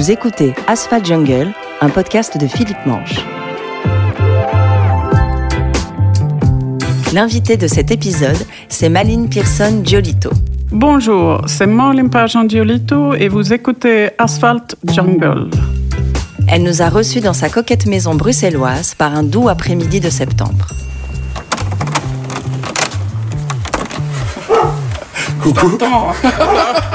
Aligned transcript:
Vous 0.00 0.10
écoutez 0.10 0.54
Asphalt 0.66 1.04
Jungle, 1.04 1.52
un 1.82 1.90
podcast 1.90 2.38
de 2.38 2.46
Philippe 2.46 2.86
Manche. 2.86 3.16
L'invité 7.12 7.58
de 7.58 7.66
cet 7.66 7.90
épisode, 7.90 8.38
c'est 8.70 8.88
Maline 8.88 9.28
Pearson 9.28 9.82
Giolito. 9.84 10.30
Bonjour, 10.72 11.42
c'est 11.46 11.66
Marlene 11.66 12.08
Pageant 12.08 12.48
Giolito 12.48 13.12
et 13.12 13.28
vous 13.28 13.52
écoutez 13.52 14.08
Asphalt 14.16 14.74
Jungle. 14.90 15.50
Elle 16.48 16.62
nous 16.62 16.80
a 16.80 16.88
reçus 16.88 17.20
dans 17.20 17.34
sa 17.34 17.50
coquette 17.50 17.84
maison 17.84 18.14
bruxelloise 18.14 18.94
par 18.94 19.14
un 19.14 19.22
doux 19.22 19.50
après-midi 19.50 20.00
de 20.00 20.08
septembre. 20.08 20.66
Coucou. 25.42 25.76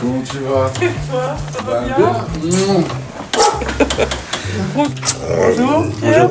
Comment 0.00 0.22
tu 0.22 0.38
vas 0.38 0.70
toi, 1.10 1.36
ça 1.52 1.62
va 1.66 1.80
Ben, 1.80 1.86
bien 1.96 1.96
bien. 2.42 2.84
Bonjour, 4.74 5.84
Pierre 6.00 6.28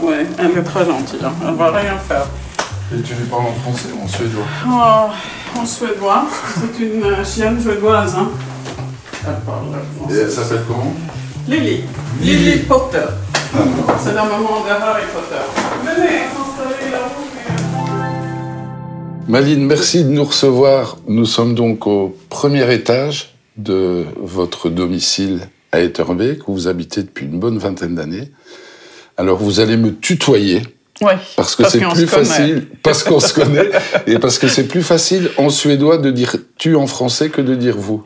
Ouais, 0.00 0.26
elle 0.38 0.58
est 0.58 0.62
très 0.64 0.84
gentille, 0.84 1.20
hein. 1.24 1.32
elle 1.46 1.54
va 1.54 1.70
rien 1.70 1.96
faire. 2.08 2.26
Et 2.92 3.00
tu 3.02 3.14
lui 3.14 3.24
parles 3.26 3.42
en 3.46 3.52
français 3.62 3.88
ou 3.96 4.04
en 4.04 4.08
suédois 4.08 4.44
Oh, 4.68 5.58
en 5.60 5.64
suédois, 5.66 6.24
c'est 6.54 6.84
une 6.84 7.04
euh, 7.04 7.24
chienne 7.24 7.60
suédoise. 7.62 8.16
Hein. 8.18 8.28
Elle 9.26 9.34
parle 9.46 9.66
Et 10.10 10.14
elle 10.20 10.28
français. 10.28 10.42
s'appelle 10.42 10.64
comment 10.66 10.92
Lily. 11.46 11.84
Lily 12.20 12.58
Potter. 12.64 12.98
C'est 14.02 14.14
la 14.14 14.24
maman 14.24 14.64
de 14.66 14.70
Harry 14.70 15.02
Potter. 15.14 15.44
Venez. 15.84 16.22
Maline, 19.28 19.64
merci 19.64 20.04
de 20.04 20.08
nous 20.10 20.24
recevoir. 20.24 20.98
Nous 21.06 21.24
sommes 21.26 21.54
donc 21.54 21.86
au 21.86 22.16
premier 22.28 22.72
étage 22.72 23.34
de 23.56 24.04
votre 24.20 24.68
domicile 24.68 25.48
à 25.70 25.80
Etterbeek, 25.80 26.48
où 26.48 26.52
vous 26.54 26.68
habitez 26.68 27.02
depuis 27.02 27.26
une 27.26 27.38
bonne 27.38 27.58
vingtaine 27.58 27.94
d'années. 27.94 28.30
Alors 29.16 29.38
vous 29.38 29.60
allez 29.60 29.76
me 29.76 29.94
tutoyer, 29.94 30.62
Ouais, 31.00 31.16
parce 31.36 31.56
que 31.56 31.64
c'est 31.68 31.80
plus 31.80 32.06
facile, 32.06 32.68
parce 32.82 33.02
qu'on 33.02 33.18
se 33.18 33.34
connaît, 33.34 33.70
et 34.06 34.18
parce 34.20 34.38
que 34.38 34.46
c'est 34.46 34.68
plus 34.68 34.82
facile 34.84 35.30
en 35.36 35.50
suédois 35.50 35.98
de 35.98 36.10
dire 36.12 36.36
tu 36.58 36.76
en 36.76 36.86
français 36.86 37.28
que 37.28 37.40
de 37.40 37.54
dire 37.56 37.76
vous. 37.76 38.04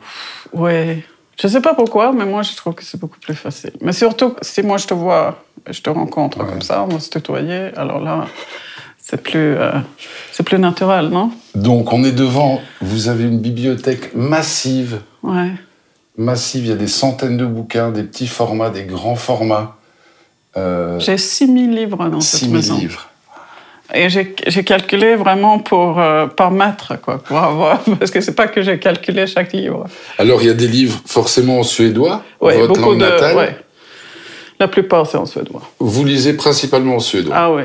Oui, 0.53 1.03
je 1.39 1.47
sais 1.47 1.61
pas 1.61 1.75
pourquoi, 1.75 2.11
mais 2.11 2.25
moi 2.25 2.41
je 2.41 2.55
trouve 2.55 2.73
que 2.73 2.83
c'est 2.83 2.99
beaucoup 2.99 3.19
plus 3.19 3.35
facile. 3.35 3.73
Mais 3.81 3.91
surtout, 3.91 4.35
si 4.41 4.63
moi 4.63 4.77
je 4.77 4.87
te 4.87 4.93
vois, 4.95 5.43
je 5.69 5.79
te 5.81 5.89
rencontre 5.91 6.39
Ouais. 6.39 6.45
comme 6.47 6.61
ça, 6.63 6.83
on 6.83 6.93
va 6.93 6.99
se 6.99 7.09
tutoyer, 7.09 7.69
alors 7.75 7.99
là, 8.01 8.25
c'est 9.09 9.21
plus, 9.21 9.55
euh, 9.57 9.71
c'est 10.31 10.43
plus 10.43 10.59
naturel, 10.59 11.07
non? 11.09 11.31
Donc 11.55 11.93
on 11.93 12.03
est 12.03 12.11
devant, 12.11 12.59
vous 12.81 13.07
avez 13.07 13.23
une 13.23 13.39
bibliothèque 13.39 14.13
massive 14.15 14.99
Ouais. 15.23 15.51
massive. 16.17 16.65
Il 16.65 16.69
y 16.69 16.73
a 16.73 16.75
des 16.75 16.87
centaines 16.87 17.37
de 17.37 17.45
bouquins, 17.45 17.91
des 17.91 18.03
petits 18.03 18.27
formats, 18.27 18.69
des 18.69 18.83
grands 18.83 19.15
formats. 19.15 19.75
Euh, 20.57 20.99
J'ai 20.99 21.17
6000 21.17 21.71
livres 21.73 22.09
dans 22.09 22.19
cette 22.21 22.39
6000 22.41 22.55
maison. 22.55 22.77
livres. 22.77 23.09
Et 23.93 24.09
j'ai 24.09 24.35
j'ai 24.47 24.63
calculé 24.65 25.15
vraiment 25.15 25.59
pour, 25.59 25.99
euh, 26.01 26.27
par 26.27 26.51
mètre, 26.51 26.99
quoi, 26.99 27.19
pour 27.19 27.37
avoir, 27.37 27.79
parce 27.99 28.11
que 28.11 28.19
c'est 28.19 28.35
pas 28.35 28.47
que 28.49 28.61
j'ai 28.61 28.77
calculé 28.79 29.25
chaque 29.27 29.53
livre. 29.53 29.85
Alors, 30.17 30.41
il 30.41 30.47
y 30.47 30.49
a 30.49 30.53
des 30.53 30.67
livres 30.67 30.99
forcément 31.05 31.59
en 31.59 31.63
suédois, 31.63 32.21
Ouais, 32.41 32.57
votre 32.57 32.73
beaucoup 32.73 32.89
langue 32.91 32.99
de. 32.99 33.05
natale. 33.05 33.37
ouais. 33.37 33.57
La 34.59 34.67
plupart, 34.67 35.07
c'est 35.07 35.17
en 35.17 35.25
suédois. 35.25 35.61
Vous 35.79 36.03
lisez 36.03 36.33
principalement 36.33 36.95
en 36.95 36.99
suédois. 36.99 37.33
Ah 37.37 37.51
oui, 37.53 37.63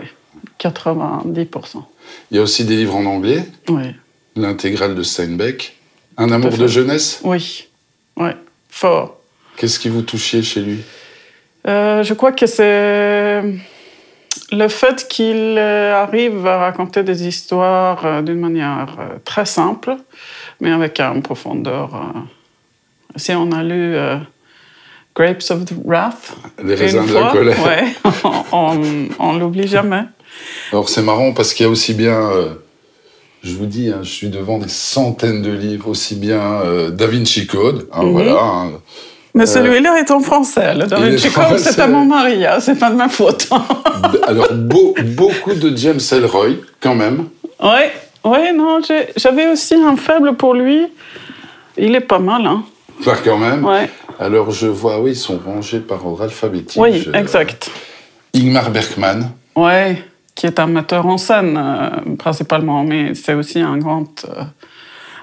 90%. 0.62 1.82
Il 2.30 2.36
y 2.36 2.40
a 2.40 2.42
aussi 2.42 2.64
des 2.64 2.76
livres 2.76 2.96
en 2.96 3.04
anglais, 3.06 3.44
Oui. 3.68 3.94
l'intégrale 4.36 4.94
de 4.94 5.02
Steinbeck. 5.02 5.76
Un 6.16 6.30
amour 6.30 6.56
de 6.56 6.66
jeunesse. 6.66 7.20
Oui. 7.24 7.68
Oui. 8.16 8.30
Fort. 8.68 9.16
Qu'est-ce 9.56 9.78
qui 9.78 9.88
vous 9.88 10.02
touchait 10.02 10.42
chez 10.42 10.60
lui? 10.60 10.80
Euh, 11.66 12.02
je 12.02 12.14
crois 12.14 12.32
que 12.32 12.46
c'est 12.46 13.42
le 14.50 14.68
fait 14.68 15.06
qu'il 15.08 15.56
euh, 15.58 15.94
arrive 15.94 16.46
à 16.46 16.58
raconter 16.58 17.02
des 17.02 17.26
histoires 17.26 18.04
euh, 18.04 18.22
d'une 18.22 18.40
manière 18.40 18.96
très 19.24 19.46
simple, 19.46 19.96
mais 20.60 20.70
avec 20.70 21.00
une 21.00 21.22
profondeur. 21.22 21.90
Si 23.16 23.32
on 23.32 23.52
a 23.52 23.62
lu 23.62 23.96
Grapes 25.14 25.50
of 25.50 25.60
Wrath, 25.84 26.34
Les 26.64 26.74
raisins 26.74 27.06
de 27.06 27.14
la 27.14 27.30
colère. 27.30 27.56
ouais, 27.66 27.84
on, 28.52 28.80
on 29.18 29.38
l'oublie 29.38 29.68
jamais. 29.68 30.04
Alors, 30.72 30.88
c'est 30.88 31.02
marrant 31.02 31.32
parce 31.32 31.52
qu'il 31.52 31.66
y 31.66 31.68
a 31.68 31.72
aussi 31.72 31.92
bien. 31.94 32.14
euh, 32.30 32.54
je 33.42 33.54
vous 33.56 33.66
dis, 33.66 33.90
hein, 33.90 33.98
je 34.02 34.08
suis 34.08 34.28
devant 34.28 34.58
des 34.58 34.68
centaines 34.68 35.42
de 35.42 35.50
livres, 35.52 35.88
aussi 35.88 36.14
bien 36.14 36.40
euh, 36.64 36.90
Da 36.90 37.06
Vinci 37.08 37.46
Code, 37.46 37.88
hein, 37.92 38.02
Mhm. 38.04 38.12
voilà, 38.12 38.38
hein. 38.42 38.70
Mais 39.34 39.46
celui-là 39.46 39.98
est 39.98 40.10
en 40.10 40.20
français. 40.20 40.74
Le 40.74 40.86
Da 40.86 40.98
Vinci 40.98 41.30
Code, 41.30 41.58
c'est 41.58 41.78
à 41.80 41.86
mon 41.88 42.04
mari, 42.04 42.44
c'est 42.60 42.78
pas 42.78 42.90
de 42.90 42.96
ma 42.96 43.08
faute. 43.08 43.48
Alors, 44.26 44.52
beau- 44.52 44.94
beaucoup 45.16 45.54
de 45.54 45.74
James 45.76 46.00
Ellroy, 46.12 46.48
quand 46.80 46.94
même. 46.94 47.28
Oui, 47.62 47.70
ouais, 48.24 48.52
non, 48.52 48.80
j'avais 49.16 49.48
aussi 49.48 49.74
un 49.74 49.96
faible 49.96 50.34
pour 50.36 50.54
lui. 50.54 50.86
Il 51.78 51.94
est 51.94 52.00
pas 52.00 52.18
mal, 52.18 52.46
hein. 52.46 52.62
Enfin, 53.00 53.16
quand 53.24 53.38
même. 53.38 53.64
Ouais. 53.64 53.88
Alors, 54.18 54.50
je 54.50 54.66
vois, 54.66 55.00
oui, 55.00 55.12
ils 55.12 55.16
sont 55.16 55.38
rangés 55.44 55.80
par 55.80 56.06
ordre 56.06 56.22
alphabétique. 56.22 56.80
Oui, 56.80 57.00
Je- 57.00 57.10
exact. 57.12 57.70
Ingmar 58.34 58.70
Bergman. 58.70 59.30
Ouais, 59.56 60.02
qui 60.34 60.46
est 60.46 60.58
un 60.58 60.66
metteur 60.66 61.06
en 61.06 61.18
scène 61.18 61.58
euh, 61.58 62.16
principalement, 62.18 62.84
mais 62.84 63.14
c'est 63.14 63.34
aussi 63.34 63.60
un 63.60 63.76
grand, 63.78 64.06
euh, 64.24 64.42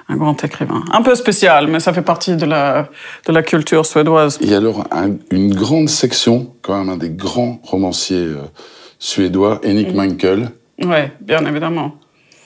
un 0.08 0.16
grand 0.16 0.42
écrivain. 0.44 0.84
Un 0.92 1.02
peu 1.02 1.14
spécial, 1.14 1.66
mais 1.66 1.80
ça 1.80 1.92
fait 1.92 2.02
partie 2.02 2.36
de 2.36 2.46
la, 2.46 2.88
de 3.26 3.32
la 3.32 3.42
culture 3.42 3.84
suédoise. 3.86 4.38
Et 4.40 4.54
alors, 4.54 4.84
un- 4.92 5.16
une 5.30 5.54
grande 5.54 5.88
section, 5.88 6.52
quand 6.62 6.78
même, 6.78 6.88
un 6.88 6.96
des 6.96 7.10
grands 7.10 7.60
romanciers 7.64 8.18
euh, 8.18 8.36
suédois, 8.98 9.60
Henrik 9.64 9.94
Mankell. 9.94 10.50
Ouais, 10.84 11.12
bien 11.20 11.44
évidemment. 11.46 11.96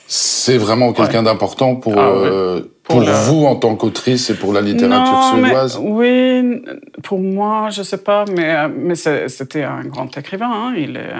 C'est 0.07 0.57
vraiment 0.57 0.93
quelqu'un 0.93 1.23
d'important 1.23 1.75
pour, 1.75 1.97
Ah. 1.97 2.59
Pour 2.87 3.01
vous 3.01 3.45
en 3.45 3.55
tant 3.55 3.75
qu'autrice 3.75 4.29
et 4.29 4.35
pour 4.35 4.53
la 4.53 4.61
littérature 4.61 5.13
Non, 5.13 5.37
mais- 5.37 5.47
suédoise. 5.49 5.79
oui, 5.81 6.61
pour 7.03 7.19
moi, 7.19 7.69
je 7.71 7.81
sais 7.83 7.97
pas, 8.03 8.25
mais, 8.35 8.67
mais 8.69 8.95
c'était 8.95 9.63
un 9.63 9.83
grand 9.85 10.15
écrivain. 10.17 10.49
hein, 10.51 10.73
Il 10.77 10.95
est. 10.97 11.13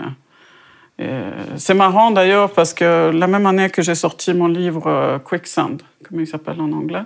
euh, 1.02 1.32
C'est 1.58 1.74
marrant 1.74 2.12
d'ailleurs 2.12 2.52
parce 2.52 2.74
que 2.74 3.10
la 3.12 3.28
même 3.28 3.46
année 3.48 3.70
que 3.70 3.82
j'ai 3.82 3.96
sorti 3.96 4.34
mon 4.34 4.48
livre 4.48 4.84
euh, 4.88 5.20
Quicksand, 5.20 5.78
comme 6.08 6.20
il 6.22 6.28
s'appelle 6.28 6.62
en 6.62 6.72
anglais, 6.72 7.04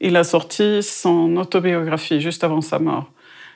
il 0.00 0.16
a 0.16 0.24
sorti 0.24 0.82
son 0.82 1.36
autobiographie 1.36 2.20
juste 2.20 2.44
avant 2.44 2.60
sa 2.60 2.78
mort. 2.78 3.06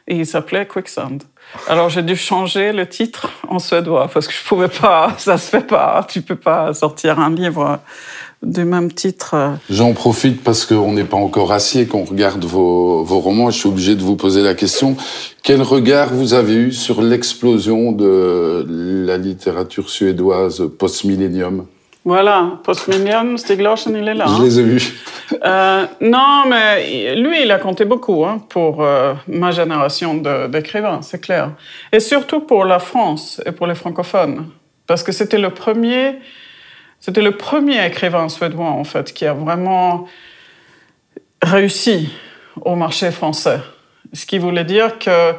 Et 0.06 0.16
il 0.16 0.26
s'appelait 0.26 0.66
Quicksand. 0.66 1.22
Alors 1.68 1.88
j'ai 1.88 2.02
dû 2.02 2.14
changer 2.16 2.72
le 2.72 2.86
titre 2.86 3.30
en 3.48 3.58
suédois 3.58 4.08
parce 4.12 4.26
que 4.26 4.34
je 4.34 4.42
pouvais 4.44 4.68
pas, 4.68 5.14
ça 5.18 5.38
se 5.38 5.48
fait 5.50 5.66
pas. 5.66 6.04
Tu 6.08 6.20
peux 6.22 6.36
pas 6.36 6.74
sortir 6.74 7.18
un 7.20 7.30
livre 7.30 7.78
du 8.44 8.64
même 8.64 8.92
titre. 8.92 9.34
euh, 9.34 9.50
J'en 9.70 9.92
profite 9.92 10.42
parce 10.42 10.66
qu'on 10.66 10.92
n'est 10.92 11.04
pas 11.04 11.16
encore 11.16 11.52
assis 11.52 11.80
et 11.80 11.86
qu'on 11.86 12.04
regarde 12.04 12.44
vos, 12.44 13.02
vos 13.02 13.20
romans. 13.20 13.50
Je 13.50 13.58
suis 13.58 13.68
obligé 13.68 13.94
de 13.94 14.02
vous 14.02 14.16
poser 14.16 14.42
la 14.42 14.54
question. 14.54 14.96
Quel 15.42 15.62
regard 15.62 16.12
vous 16.12 16.34
avez 16.34 16.54
eu 16.54 16.72
sur 16.72 17.02
l'explosion 17.02 17.92
de 17.92 18.66
la 19.06 19.18
littérature 19.18 19.88
suédoise 19.90 20.62
post-millénium? 20.78 21.66
Voilà, 22.06 22.58
Postmillion, 22.64 23.38
Stig 23.38 23.62
Larsson, 23.62 23.94
il 23.96 24.06
est 24.06 24.12
là. 24.14 24.26
Je 24.28 24.32
hein. 24.32 24.38
les 24.42 24.60
ai 24.60 24.62
vus. 24.62 24.92
Euh, 25.42 25.86
non, 26.02 26.44
mais 26.46 27.14
lui, 27.16 27.42
il 27.44 27.50
a 27.50 27.58
compté 27.58 27.86
beaucoup 27.86 28.26
hein, 28.26 28.42
pour 28.50 28.82
euh, 28.82 29.14
ma 29.26 29.52
génération 29.52 30.20
d'écrivains, 30.48 31.00
c'est 31.00 31.20
clair. 31.20 31.52
Et 31.92 32.00
surtout 32.00 32.40
pour 32.40 32.66
la 32.66 32.78
France 32.78 33.40
et 33.46 33.52
pour 33.52 33.66
les 33.66 33.74
francophones. 33.74 34.48
Parce 34.86 35.02
que 35.02 35.12
c'était 35.12 35.38
le 35.38 35.48
premier, 35.48 36.16
c'était 37.04 37.20
le 37.20 37.36
premier 37.36 37.84
écrivain 37.84 38.30
suédois, 38.30 38.70
en 38.70 38.84
fait, 38.84 39.12
qui 39.12 39.26
a 39.26 39.34
vraiment 39.34 40.06
réussi 41.42 42.08
au 42.62 42.76
marché 42.76 43.10
français. 43.10 43.60
Ce 44.14 44.24
qui 44.24 44.38
voulait 44.38 44.64
dire 44.64 44.98
que 44.98 45.34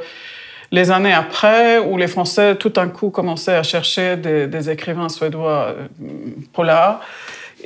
les 0.72 0.92
années 0.92 1.12
après, 1.12 1.80
où 1.80 1.98
les 1.98 2.06
Français 2.06 2.56
tout 2.56 2.70
d'un 2.70 2.88
coup 2.88 3.10
commençaient 3.10 3.56
à 3.56 3.64
chercher 3.64 4.16
des, 4.16 4.46
des 4.46 4.70
écrivains 4.70 5.10
suédois 5.10 5.70
euh, 5.70 5.88
polars, 6.54 7.02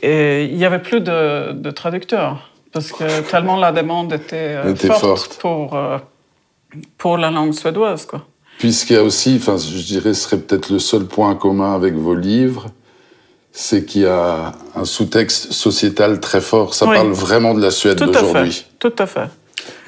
et 0.01 0.45
il 0.45 0.55
n'y 0.55 0.63
avait 0.63 0.79
plus 0.79 1.01
de, 1.01 1.51
de 1.51 1.69
traducteurs, 1.69 2.49
parce 2.71 2.93
que 2.93 3.29
tellement 3.29 3.57
la 3.57 3.73
demande 3.73 4.13
était, 4.13 4.55
euh, 4.55 4.71
Était 4.71 4.87
forte, 4.87 5.01
forte. 5.01 5.37
Pour, 5.39 5.75
euh, 5.75 5.97
pour 6.97 7.17
la 7.17 7.31
langue 7.31 7.51
suédoise. 7.51 8.05
Quoi. 8.05 8.25
Puisqu'il 8.59 8.93
y 8.93 8.97
a 8.97 9.03
aussi, 9.03 9.35
enfin, 9.41 9.57
je 9.57 9.83
dirais, 9.83 10.13
ce 10.13 10.21
serait 10.21 10.39
peut-être 10.39 10.69
le 10.69 10.79
seul 10.79 11.03
point 11.03 11.35
commun 11.35 11.75
avec 11.75 11.95
vos 11.95 12.15
livres, 12.15 12.67
c'est 13.51 13.85
qu'il 13.85 14.01
y 14.03 14.05
a 14.07 14.53
un 14.75 14.85
sous-texte 14.85 15.51
sociétal 15.51 16.19
très 16.19 16.41
fort. 16.41 16.73
Ça 16.73 16.85
Oui. 16.87 16.95
parle 16.95 17.11
vraiment 17.11 17.53
de 17.53 17.61
la 17.61 17.71
Suède 17.71 17.97
d'aujourd'hui. 17.97 18.65
Tout 18.79 18.93
à 18.97 19.05
fait. 19.05 19.27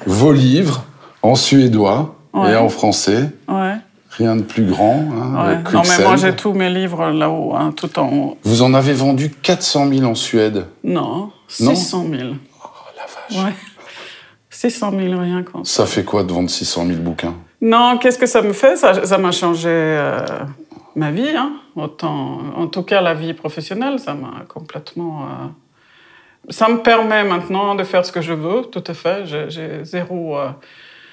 Vos 0.06 0.32
livres, 0.32 0.84
en 1.22 1.34
suédois 1.34 2.16
Ouais. 2.34 2.52
et 2.52 2.56
en 2.56 2.68
français, 2.68 3.28
Ouais. 3.48 3.74
rien 4.10 4.36
de 4.36 4.42
plus 4.42 4.64
grand. 4.64 5.04
hein, 5.12 5.34
ouais. 5.44 5.54
avec 5.54 5.72
Non, 5.72 5.82
mais 5.86 6.04
moi, 6.04 6.16
j'ai 6.16 6.34
tous 6.34 6.52
mes 6.54 6.70
livres 6.70 7.10
là-haut, 7.10 7.54
hein, 7.54 7.72
tout 7.76 7.98
en 7.98 8.08
haut. 8.12 8.38
Vous 8.42 8.62
en 8.62 8.74
avez 8.74 8.92
vendu 8.94 9.30
400 9.30 9.88
000 9.88 10.04
en 10.04 10.14
Suède. 10.14 10.64
Non, 10.82 11.30
Non 11.60 11.74
600 11.74 12.06
000. 12.10 12.22
Oh 12.64 12.68
la 12.96 13.36
vache. 13.36 13.44
Ouais. 13.44 13.52
600 14.50 14.92
000, 14.98 15.18
rien 15.20 15.42
quand 15.42 15.66
Ça 15.66 15.86
fait 15.86 16.04
quoi 16.04 16.22
de 16.24 16.32
vendre 16.32 16.50
600 16.50 16.86
000 16.86 16.98
bouquins? 17.00 17.34
Non, 17.60 17.98
qu'est-ce 18.00 18.18
que 18.18 18.26
ça 18.26 18.42
me 18.42 18.52
fait? 18.52 18.76
Ça 18.76 19.18
m'a 19.18 19.30
changé 19.32 19.68
euh, 19.68 20.24
ma 20.96 21.10
vie. 21.10 21.28
Hein. 21.36 21.52
Autant, 21.76 22.40
en 22.56 22.66
tout 22.66 22.82
cas, 22.82 23.00
la 23.00 23.14
vie 23.14 23.34
professionnelle, 23.34 23.98
ça 23.98 24.14
m'a 24.14 24.44
complètement... 24.48 25.22
Euh, 25.22 25.46
ça 26.48 26.68
me 26.68 26.82
permet 26.82 27.22
maintenant 27.22 27.74
de 27.76 27.84
faire 27.84 28.04
ce 28.04 28.10
que 28.10 28.20
je 28.20 28.32
veux, 28.32 28.62
tout 28.62 28.82
à 28.86 28.94
fait. 28.94 29.26
J'ai 29.48 29.84
zéro... 29.84 30.36
Euh, 30.38 30.50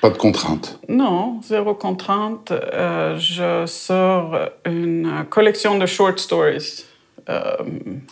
Pas 0.02 0.10
de 0.10 0.18
contrainte 0.18 0.80
Non, 0.90 1.40
zéro 1.44 1.76
contrainte. 1.76 2.52
je 2.52 3.64
sors 3.68 4.36
une 4.66 5.26
collection 5.30 5.78
de 5.78 5.86
short 5.86 6.18
stories 6.20 6.89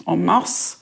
en 0.06 0.18
mars. 0.18 0.80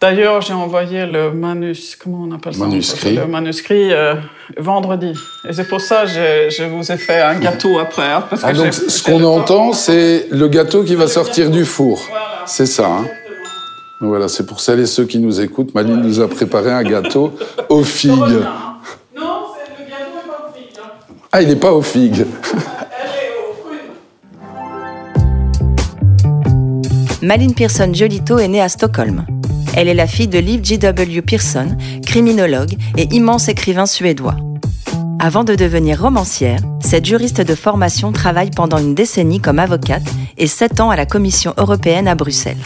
D'ailleurs, 0.00 0.40
j'ai 0.40 0.52
envoyé 0.52 1.06
le 1.06 1.30
manus, 1.30 1.96
comment 1.96 2.24
on 2.28 2.32
appelle 2.32 2.54
ça 2.54 2.66
manuscrit. 2.66 3.14
Le 3.14 3.26
manuscrit 3.26 3.92
euh, 3.92 4.14
vendredi. 4.56 5.12
Et 5.48 5.52
c'est 5.52 5.68
pour 5.68 5.80
ça 5.80 6.02
que 6.04 6.50
je, 6.50 6.64
vous 6.64 6.90
ai 6.90 6.96
fait 6.96 7.20
un 7.20 7.38
gâteau 7.38 7.78
après. 7.78 8.10
Hein, 8.10 8.24
ah, 8.42 8.52
donc 8.52 8.72
ce 8.74 9.02
qu'on 9.02 9.22
entend, 9.22 9.72
c'est 9.72 10.26
le 10.30 10.48
gâteau 10.48 10.82
qui 10.82 10.96
va 10.96 11.06
sortir 11.06 11.50
du 11.50 11.64
four. 11.64 12.02
c'est 12.46 12.66
ça. 12.66 12.86
Hein 12.86 13.06
voilà, 14.00 14.26
c'est 14.26 14.44
pour 14.44 14.58
celles 14.58 14.80
et 14.80 14.86
ceux 14.86 15.04
qui 15.04 15.20
nous 15.20 15.40
écoutent. 15.40 15.74
Maline 15.74 16.02
nous 16.02 16.18
a 16.18 16.28
préparé 16.28 16.72
un 16.72 16.82
gâteau 16.82 17.32
aux 17.68 17.84
figues. 17.84 18.10
Non, 19.16 19.44
le 19.78 19.84
gâteau 19.88 20.10
n'est 20.16 20.26
pas 20.26 20.48
aux 20.48 20.52
figues. 20.52 20.78
Hein. 20.78 20.90
Ah, 21.30 21.42
il 21.42 21.48
n'est 21.48 21.56
pas 21.56 21.72
aux 21.72 21.82
figues. 21.82 22.26
Maline 27.22 27.54
Pearson 27.54 27.88
Giolito 27.94 28.38
est 28.38 28.48
née 28.48 28.60
à 28.60 28.68
Stockholm. 28.68 29.24
Elle 29.76 29.86
est 29.86 29.94
la 29.94 30.08
fille 30.08 30.26
de 30.26 30.40
Liv 30.40 30.64
G.W. 30.64 31.22
Pearson, 31.22 31.76
criminologue 32.04 32.74
et 32.98 33.14
immense 33.14 33.46
écrivain 33.46 33.86
suédois. 33.86 34.34
Avant 35.20 35.44
de 35.44 35.54
devenir 35.54 36.02
romancière, 36.02 36.58
cette 36.80 37.06
juriste 37.06 37.40
de 37.40 37.54
formation 37.54 38.10
travaille 38.10 38.50
pendant 38.50 38.78
une 38.78 38.96
décennie 38.96 39.38
comme 39.38 39.60
avocate 39.60 40.02
et 40.36 40.48
sept 40.48 40.80
ans 40.80 40.90
à 40.90 40.96
la 40.96 41.06
Commission 41.06 41.54
européenne 41.58 42.08
à 42.08 42.16
Bruxelles. 42.16 42.58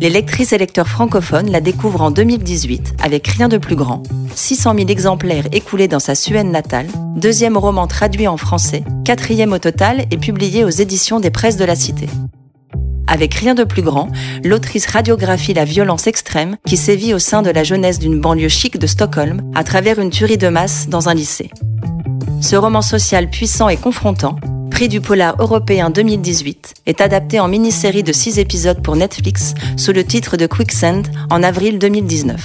Les 0.00 0.08
lectrices 0.08 0.54
et 0.54 0.58
lecteurs 0.58 0.88
francophones 0.88 1.50
la 1.50 1.60
découvrent 1.60 2.02
en 2.02 2.10
2018 2.10 2.94
avec 3.02 3.28
Rien 3.28 3.48
de 3.48 3.58
plus 3.58 3.76
grand, 3.76 4.02
600 4.34 4.76
000 4.76 4.88
exemplaires 4.88 5.48
écoulés 5.52 5.88
dans 5.88 6.00
sa 6.00 6.14
Suède 6.14 6.46
natale, 6.46 6.86
deuxième 7.16 7.58
roman 7.58 7.86
traduit 7.86 8.28
en 8.28 8.38
français, 8.38 8.82
quatrième 9.04 9.52
au 9.52 9.58
total 9.58 10.06
et 10.10 10.16
publié 10.16 10.64
aux 10.64 10.70
éditions 10.70 11.20
des 11.20 11.30
presses 11.30 11.58
de 11.58 11.66
la 11.66 11.76
Cité. 11.76 12.06
Avec 13.10 13.34
Rien 13.34 13.54
de 13.54 13.64
plus 13.64 13.80
grand, 13.80 14.08
l'autrice 14.44 14.86
radiographie 14.86 15.54
la 15.54 15.64
violence 15.64 16.06
extrême 16.06 16.56
qui 16.66 16.76
sévit 16.76 17.14
au 17.14 17.18
sein 17.18 17.40
de 17.40 17.48
la 17.48 17.64
jeunesse 17.64 17.98
d'une 17.98 18.20
banlieue 18.20 18.48
chic 18.48 18.78
de 18.78 18.86
Stockholm 18.86 19.40
à 19.54 19.64
travers 19.64 19.98
une 19.98 20.10
tuerie 20.10 20.36
de 20.36 20.48
masse 20.48 20.88
dans 20.90 21.08
un 21.08 21.14
lycée. 21.14 21.50
Ce 22.42 22.54
roman 22.54 22.82
social 22.82 23.30
puissant 23.30 23.70
et 23.70 23.78
confrontant, 23.78 24.36
prix 24.70 24.88
du 24.88 25.00
polar 25.00 25.36
européen 25.38 25.88
2018, 25.88 26.74
est 26.84 27.00
adapté 27.00 27.40
en 27.40 27.48
mini-série 27.48 28.02
de 28.02 28.12
6 28.12 28.38
épisodes 28.38 28.82
pour 28.82 28.94
Netflix 28.94 29.54
sous 29.78 29.92
le 29.92 30.04
titre 30.04 30.36
de 30.36 30.46
Quicksand 30.46 31.04
en 31.30 31.42
avril 31.42 31.78
2019. 31.78 32.38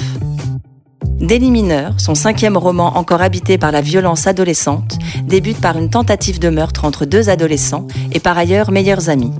Délit 1.19 1.51
mineur, 1.51 1.99
son 1.99 2.15
cinquième 2.15 2.57
roman 2.57 2.97
encore 2.97 3.21
habité 3.21 3.57
par 3.57 3.73
la 3.73 3.81
violence 3.81 4.27
adolescente, 4.27 4.97
débute 5.25 5.59
par 5.59 5.77
une 5.77 5.89
tentative 5.89 6.39
de 6.39 6.49
meurtre 6.49 6.85
entre 6.85 7.05
deux 7.05 7.29
adolescents 7.29 7.87
et 8.13 8.19
par 8.19 8.37
ailleurs 8.37 8.71
meilleurs 8.71 9.09
amis. 9.09 9.31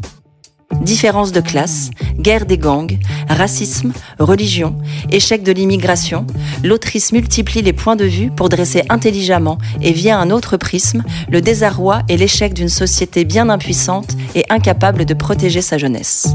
Différence 0.84 1.32
de 1.32 1.40
classe, 1.40 1.92
guerre 2.20 2.46
des 2.46 2.58
gangs, 2.58 3.00
racisme, 3.30 3.94
religion, 4.20 4.76
échec 5.10 5.42
de 5.42 5.52
l'immigration, 5.52 6.28
l'autrice 6.64 7.14
multiplie 7.14 7.62
les 7.62 7.74
points 7.74 7.96
de 7.96 8.06
vue 8.06 8.30
pour 8.30 8.50
dresser 8.50 8.84
intelligemment 8.90 9.58
et 9.82 9.94
via 9.94 10.20
un 10.20 10.30
autre 10.30 10.58
prisme 10.58 11.04
le 11.30 11.42
désarroi 11.42 12.02
et 12.10 12.18
l'échec 12.18 12.54
d'une 12.54 12.70
société 12.70 13.24
bien 13.24 13.50
impuissante 13.50 14.18
et 14.36 14.44
incapable 14.50 15.06
de 15.06 15.14
protéger 15.14 15.62
sa 15.62 15.78
jeunesse. 15.78 16.28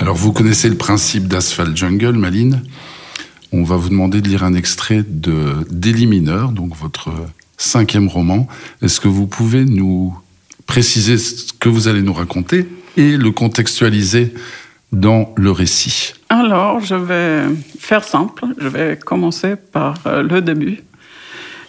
Alors 0.00 0.16
vous 0.16 0.32
connaissez 0.32 0.68
le 0.68 0.76
principe 0.76 1.28
d'Asphalt 1.28 1.76
Jungle, 1.76 2.16
Maline? 2.16 2.62
On 3.52 3.62
va 3.62 3.76
vous 3.76 3.90
demander 3.90 4.20
de 4.20 4.28
lire 4.28 4.44
un 4.44 4.54
extrait 4.54 5.04
de 5.06 5.66
Délit 5.70 6.06
mineur, 6.06 6.52
donc 6.52 6.74
votre 6.74 7.10
cinquième 7.58 8.08
roman. 8.08 8.46
Est-ce 8.82 9.00
que 9.00 9.08
vous 9.08 9.26
pouvez 9.26 9.64
nous 9.64 10.14
préciser 10.68 11.18
ce 11.18 11.52
que 11.52 11.68
vous 11.68 11.88
allez 11.88 12.02
nous 12.02 12.12
raconter 12.12 12.68
et 12.96 13.16
le 13.16 13.32
contextualiser 13.32 14.32
dans 14.92 15.32
le 15.36 15.50
récit. 15.50 16.12
Alors, 16.28 16.80
je 16.80 16.94
vais 16.94 17.42
faire 17.78 18.04
simple. 18.04 18.44
Je 18.58 18.68
vais 18.68 18.96
commencer 18.96 19.56
par 19.56 19.94
euh, 20.06 20.22
le 20.22 20.40
début. 20.40 20.78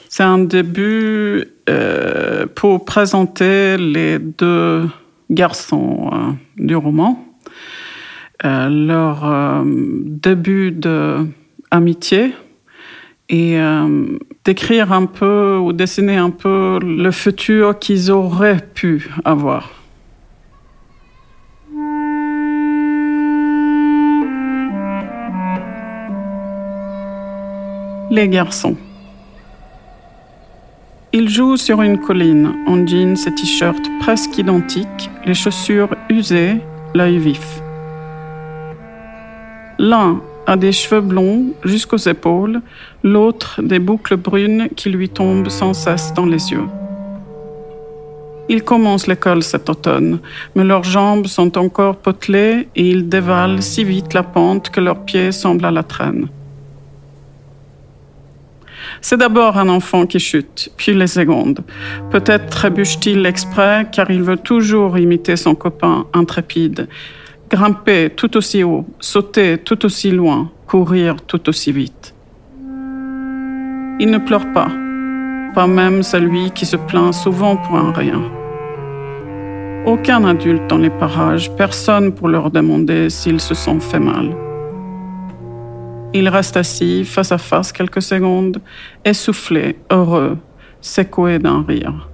C'est 0.09 0.23
un 0.23 0.39
début 0.39 1.45
euh, 1.69 2.45
pour 2.53 2.85
présenter 2.85 3.77
les 3.77 4.19
deux 4.19 4.87
garçons 5.29 6.09
euh, 6.11 6.31
du 6.57 6.75
roman, 6.75 7.25
leur 8.43 9.63
début 9.65 10.71
d'amitié 10.71 12.33
et 13.29 13.59
décrire 14.43 14.91
un 14.91 15.05
peu 15.05 15.57
ou 15.57 15.71
dessiner 15.71 16.17
un 16.17 16.31
peu 16.31 16.79
le 16.81 17.11
futur 17.11 17.77
qu'ils 17.77 18.11
auraient 18.11 18.65
pu 18.73 19.09
avoir. 19.23 19.69
Les 28.11 28.27
garçons. 28.27 28.75
Ils 31.13 31.29
jouent 31.29 31.57
sur 31.57 31.81
une 31.83 31.99
colline 31.99 32.53
en 32.67 32.85
jeans 32.85 33.15
et 33.27 33.35
t-shirts 33.35 33.89
presque 33.99 34.37
identiques, 34.37 35.09
les 35.25 35.35
chaussures 35.35 35.89
usées, 36.09 36.57
l'œil 36.95 37.19
vif. 37.19 37.61
L'un 39.77 40.21
a 40.49 40.55
des 40.55 40.71
cheveux 40.71 41.01
blonds 41.01 41.53
jusqu'aux 41.63 41.97
épaules, 41.97 42.61
l'autre 43.03 43.61
des 43.61 43.77
boucles 43.77 44.17
brunes 44.17 44.67
qui 44.75 44.89
lui 44.89 45.07
tombent 45.07 45.49
sans 45.49 45.75
cesse 45.75 46.11
dans 46.15 46.25
les 46.25 46.51
yeux. 46.51 46.65
Ils 48.49 48.63
commencent 48.63 49.05
l'école 49.05 49.43
cet 49.43 49.69
automne, 49.69 50.17
mais 50.55 50.63
leurs 50.63 50.83
jambes 50.83 51.27
sont 51.27 51.55
encore 51.55 51.97
potelées 51.97 52.67
et 52.75 52.89
ils 52.89 53.07
dévalent 53.07 53.61
si 53.61 53.83
vite 53.83 54.15
la 54.15 54.23
pente 54.23 54.71
que 54.71 54.81
leurs 54.81 55.05
pieds 55.05 55.31
semblent 55.31 55.65
à 55.65 55.71
la 55.71 55.83
traîne. 55.83 56.27
C'est 59.01 59.17
d'abord 59.17 59.59
un 59.59 59.69
enfant 59.69 60.07
qui 60.07 60.19
chute, 60.19 60.71
puis 60.77 60.95
les 60.95 61.05
secondes. 61.05 61.59
Peut-être 62.09 62.47
trébuche-t-il 62.47 63.23
exprès 63.27 63.85
car 63.91 64.09
il 64.09 64.23
veut 64.23 64.37
toujours 64.37 64.97
imiter 64.97 65.35
son 65.35 65.53
copain 65.53 66.07
intrépide 66.11 66.87
grimper 67.49 68.09
tout 68.15 68.37
aussi 68.37 68.63
haut, 68.63 68.85
sauter 68.99 69.57
tout 69.57 69.85
aussi 69.85 70.11
loin, 70.11 70.51
courir 70.67 71.17
tout 71.21 71.49
aussi 71.49 71.71
vite. 71.71 72.13
Il 73.99 74.11
ne 74.11 74.19
pleure 74.19 74.53
pas, 74.53 74.69
pas 75.55 75.67
même 75.67 76.03
celui 76.03 76.51
qui 76.51 76.65
se 76.65 76.77
plaint 76.77 77.13
souvent 77.13 77.57
pour 77.57 77.75
un 77.75 77.91
rien. 77.91 78.21
Aucun 79.85 80.23
adulte 80.25 80.67
dans 80.67 80.77
les 80.77 80.89
parages, 80.89 81.51
personne 81.55 82.13
pour 82.13 82.27
leur 82.27 82.51
demander 82.51 83.09
s'ils 83.09 83.41
se 83.41 83.55
sont 83.55 83.79
fait 83.79 83.99
mal. 83.99 84.35
Il 86.13 86.27
reste 86.27 86.57
assis, 86.57 87.05
face 87.05 87.31
à 87.31 87.37
face 87.37 87.71
quelques 87.71 88.01
secondes, 88.01 88.61
essoufflé, 89.05 89.77
heureux, 89.91 90.37
secoué 90.81 91.39
d'un 91.39 91.63
rire. 91.67 92.08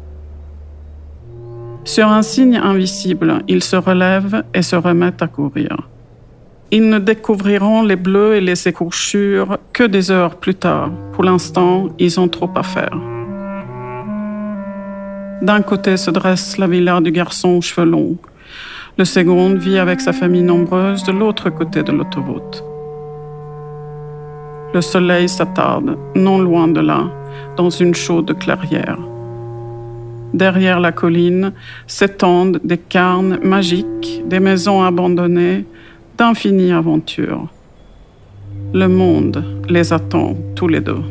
Sur 1.86 2.08
un 2.08 2.24
signe 2.24 2.58
invisible, 2.58 3.44
ils 3.48 3.63
se 3.63 3.75
relèvent 3.75 4.44
et 4.56 4.63
se 4.63 4.75
remettent 4.75 5.22
à 5.22 5.27
courir. 5.27 5.88
Ils 6.72 6.89
ne 6.89 6.98
découvriront 6.98 7.84
les 7.84 7.96
bleus 7.96 8.38
et 8.38 8.42
les 8.42 8.68
écorchures 8.68 9.60
que 9.72 9.84
des 9.84 10.10
heures 10.10 10.38
plus 10.38 10.56
tard. 10.56 10.89
Pour 11.13 11.24
l'instant, 11.24 11.89
ils 12.00 12.20
ont 12.20 12.27
trop 12.27 12.50
à 12.56 12.63
faire. 12.63 12.98
D'un 15.44 15.62
côté 15.62 15.96
se 15.96 16.10
dresse 16.10 16.58
la 16.58 16.65
villa 16.65 17.00
du 17.01 17.12
garçon 17.12 17.50
aux 17.50 17.62
cheveux 17.62 17.88
longs. 17.88 18.18
Le 18.98 19.06
second 19.06 19.54
vit 19.54 19.77
avec 19.77 20.01
sa 20.01 20.12
famille 20.12 20.42
nombreuse 20.42 21.04
de 21.04 21.12
l'autre 21.12 21.51
côté 21.51 21.84
de 21.84 21.92
l'autoroute. 21.92 22.63
Le 24.74 24.82
soleil 24.82 25.30
s'attarde, 25.30 26.00
non 26.15 26.39
loin 26.39 26.68
de 26.68 26.82
là, 26.82 27.04
dans 27.58 27.70
une 27.70 27.94
chaude 27.94 28.36
clairière 28.39 28.98
derrière 30.34 30.79
la 30.79 30.91
colline, 30.91 31.53
s'étendent 31.88 32.60
des 32.63 32.77
carnes 32.77 33.39
magiques, 33.44 34.24
des 34.25 34.39
maisons 34.39 34.84
abandonnées, 34.84 35.65
d'infinies 36.17 36.72
aventures. 36.72 37.48
Le 38.74 38.88
monde 38.88 39.44
les 39.70 39.94
attend 39.94 40.36
tous 40.55 40.67
les 40.67 40.82
deux. 40.82 41.01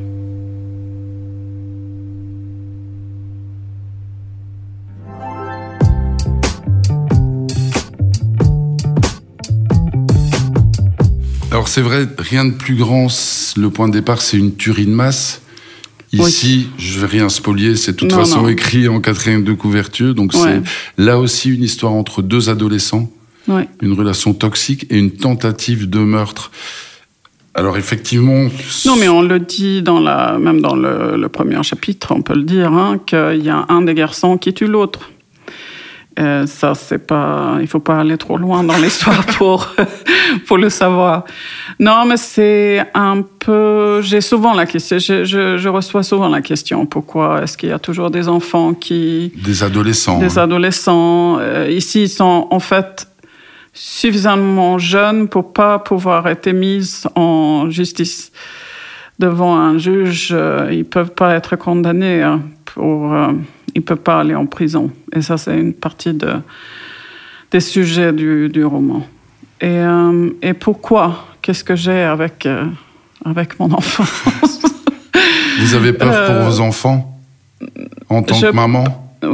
Alors 11.54 11.68
c'est 11.68 11.82
vrai, 11.82 12.08
rien 12.18 12.44
de 12.44 12.50
plus 12.50 12.74
grand. 12.74 13.06
Le 13.56 13.68
point 13.70 13.86
de 13.86 13.92
départ, 13.92 14.20
c'est 14.20 14.36
une 14.36 14.56
tuerie 14.56 14.86
de 14.86 14.90
masse. 14.90 15.40
Ici, 16.14 16.68
je 16.78 17.00
vais 17.00 17.06
rien 17.06 17.28
spolier, 17.28 17.76
c'est 17.76 17.92
de 17.92 17.96
toute 17.96 18.12
façon 18.12 18.48
écrit 18.48 18.88
en 18.88 19.00
quatrième 19.00 19.44
de 19.44 19.52
couverture. 19.52 20.14
Donc 20.14 20.32
c'est 20.32 20.62
là 20.98 21.18
aussi 21.18 21.50
une 21.50 21.62
histoire 21.62 21.92
entre 21.92 22.22
deux 22.22 22.50
adolescents, 22.50 23.10
une 23.48 23.92
relation 23.92 24.34
toxique 24.34 24.86
et 24.90 24.98
une 24.98 25.12
tentative 25.12 25.88
de 25.88 25.98
meurtre. 25.98 26.50
Alors 27.56 27.76
effectivement. 27.76 28.48
Non, 28.84 28.96
mais 28.96 29.08
on 29.08 29.22
le 29.22 29.38
dit 29.38 29.80
dans 29.80 30.00
la, 30.00 30.38
même 30.38 30.60
dans 30.60 30.74
le, 30.74 31.28
premier 31.28 31.62
chapitre, 31.62 32.12
on 32.12 32.22
peut 32.22 32.34
le 32.34 32.42
dire, 32.42 32.72
hein, 32.72 32.98
qu'il 33.06 33.44
y 33.44 33.48
a 33.48 33.64
un 33.68 33.82
des 33.82 33.94
garçons 33.94 34.38
qui 34.38 34.52
tue 34.52 34.66
l'autre. 34.66 35.10
Euh, 36.18 36.46
ça, 36.46 36.74
c'est 36.74 37.04
pas, 37.04 37.56
il 37.60 37.66
faut 37.66 37.80
pas 37.80 37.98
aller 37.98 38.16
trop 38.16 38.36
loin 38.36 38.62
dans 38.62 38.76
l'histoire 38.76 39.24
pour 39.38 39.74
pour 40.46 40.58
le 40.58 40.70
savoir. 40.70 41.24
Non, 41.80 42.04
mais 42.06 42.16
c'est 42.16 42.84
un 42.94 43.22
peu. 43.22 44.00
J'ai 44.02 44.20
souvent 44.20 44.54
la 44.54 44.66
question. 44.66 44.98
Je, 44.98 45.24
je, 45.24 45.68
reçois 45.68 46.04
souvent 46.04 46.28
la 46.28 46.40
question 46.40 46.86
pourquoi 46.86 47.42
est-ce 47.42 47.56
qu'il 47.56 47.70
y 47.70 47.72
a 47.72 47.80
toujours 47.80 48.10
des 48.10 48.28
enfants 48.28 48.74
qui 48.74 49.32
des 49.42 49.62
adolescents 49.64 50.18
des 50.18 50.38
adolescents 50.38 51.38
euh, 51.40 51.68
ici 51.68 52.02
ils 52.02 52.08
sont 52.08 52.46
en 52.48 52.60
fait 52.60 53.08
suffisamment 53.72 54.78
jeunes 54.78 55.26
pour 55.26 55.52
pas 55.52 55.80
pouvoir 55.80 56.28
être 56.28 56.48
mis 56.52 57.02
en 57.16 57.70
justice 57.70 58.30
devant 59.18 59.56
un 59.56 59.78
juge. 59.78 60.28
Euh, 60.32 60.68
ils 60.70 60.84
peuvent 60.84 61.12
pas 61.12 61.34
être 61.34 61.56
condamnés 61.56 62.22
hein, 62.22 62.42
pour 62.66 63.12
il 63.74 63.80
ne 63.80 63.84
peut 63.84 63.96
pas 63.96 64.20
aller 64.20 64.34
en 64.34 64.46
prison. 64.46 64.90
Et 65.12 65.22
ça, 65.22 65.36
c'est 65.36 65.58
une 65.58 65.74
partie 65.74 66.14
de, 66.14 66.34
des 67.50 67.60
sujets 67.60 68.12
du, 68.12 68.48
du 68.48 68.64
roman. 68.64 69.06
Et, 69.60 69.66
euh, 69.68 70.30
et 70.42 70.54
pourquoi? 70.54 71.26
Qu'est-ce 71.42 71.64
que 71.64 71.76
j'ai 71.76 72.02
avec, 72.02 72.46
euh, 72.46 72.64
avec 73.24 73.58
mon 73.58 73.72
enfant? 73.72 74.04
Vous 75.60 75.74
avez 75.74 75.92
peur 75.92 76.26
pour 76.26 76.34
euh, 76.34 76.48
vos 76.48 76.60
enfants? 76.60 77.18
En 78.08 78.22
tant 78.22 78.40
que 78.40 78.52
maman? 78.52 78.84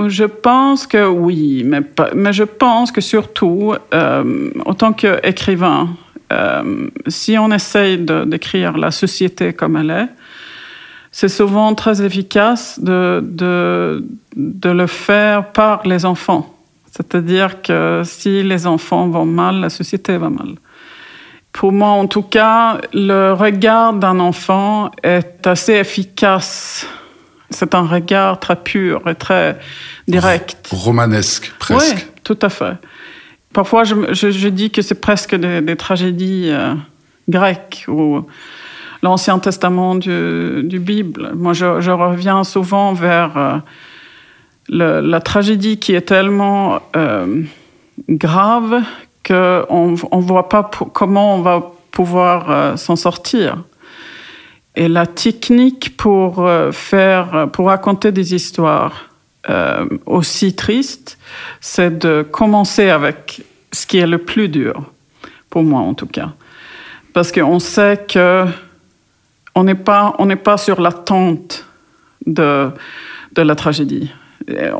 Je 0.06 0.24
pense 0.24 0.86
que 0.86 1.08
oui, 1.08 1.62
mais, 1.64 1.80
mais 2.14 2.32
je 2.32 2.44
pense 2.44 2.92
que 2.92 3.00
surtout, 3.00 3.74
en 3.92 4.74
tant 4.74 4.92
qu'écrivain, 4.92 5.88
si 7.08 7.36
on 7.36 7.50
essaye 7.50 7.98
d'écrire 7.98 8.78
la 8.78 8.92
société 8.92 9.52
comme 9.52 9.76
elle 9.76 9.90
est, 9.90 10.08
c'est 11.12 11.28
souvent 11.28 11.74
très 11.74 12.02
efficace 12.02 12.78
de, 12.80 13.20
de, 13.22 14.04
de, 14.36 14.70
le 14.70 14.86
faire 14.86 15.50
par 15.52 15.86
les 15.86 16.04
enfants. 16.04 16.54
C'est-à-dire 16.90 17.62
que 17.62 18.02
si 18.04 18.42
les 18.42 18.66
enfants 18.66 19.08
vont 19.08 19.24
mal, 19.24 19.56
la 19.56 19.70
société 19.70 20.16
va 20.16 20.30
mal. 20.30 20.54
Pour 21.52 21.72
moi, 21.72 21.88
en 21.88 22.06
tout 22.06 22.22
cas, 22.22 22.80
le 22.92 23.32
regard 23.32 23.92
d'un 23.94 24.20
enfant 24.20 24.90
est 25.02 25.46
assez 25.46 25.74
efficace. 25.74 26.86
C'est 27.50 27.74
un 27.74 27.86
regard 27.86 28.38
très 28.38 28.56
pur 28.56 29.08
et 29.08 29.16
très 29.16 29.58
direct. 30.06 30.68
Romanesque, 30.70 31.52
presque. 31.58 31.96
Oui, 31.96 32.04
tout 32.22 32.38
à 32.42 32.48
fait. 32.48 32.74
Parfois, 33.52 33.82
je, 33.82 34.12
je, 34.12 34.48
dis 34.48 34.70
que 34.70 34.80
c'est 34.80 35.00
presque 35.00 35.34
des, 35.34 35.76
tragédies 35.76 36.50
euh, 36.50 36.74
grecques 37.28 37.84
ou 37.88 38.24
l'Ancien 39.02 39.38
Testament 39.38 39.94
du, 39.94 40.62
du, 40.64 40.78
Bible. 40.78 41.32
Moi, 41.34 41.52
je, 41.52 41.80
je, 41.80 41.90
reviens 41.90 42.44
souvent 42.44 42.92
vers 42.92 43.36
euh, 43.36 43.56
le, 44.68 45.00
la 45.00 45.20
tragédie 45.20 45.78
qui 45.78 45.94
est 45.94 46.02
tellement 46.02 46.80
euh, 46.96 47.42
grave 48.08 48.82
qu'on 49.26 49.92
ne 49.92 50.22
voit 50.22 50.48
pas 50.48 50.68
comment 50.92 51.36
on 51.36 51.42
va 51.42 51.72
pouvoir 51.90 52.50
euh, 52.50 52.76
s'en 52.76 52.96
sortir. 52.96 53.58
Et 54.76 54.88
la 54.88 55.06
technique 55.06 55.96
pour 55.96 56.48
faire, 56.70 57.48
pour 57.52 57.66
raconter 57.66 58.12
des 58.12 58.36
histoires 58.36 59.10
aussi 60.06 60.54
tristes, 60.54 61.18
c'est 61.60 61.98
de 61.98 62.22
commencer 62.22 62.88
avec 62.88 63.42
ce 63.72 63.84
qui 63.84 63.98
est 63.98 64.06
le 64.06 64.18
plus 64.18 64.48
dur, 64.48 64.84
pour 65.50 65.64
moi 65.64 65.80
en 65.80 65.94
tout 65.94 66.06
cas. 66.06 66.30
Parce 67.12 67.32
qu'on 67.32 67.58
sait 67.58 68.06
que 68.08 68.46
on 69.54 69.64
n'est 69.64 69.74
pas, 69.74 70.14
on 70.18 70.26
n'est 70.26 70.36
pas 70.36 70.56
sur 70.56 70.80
l'attente 70.80 71.64
de, 72.26 72.70
de 73.34 73.42
la 73.42 73.54
tragédie. 73.54 74.10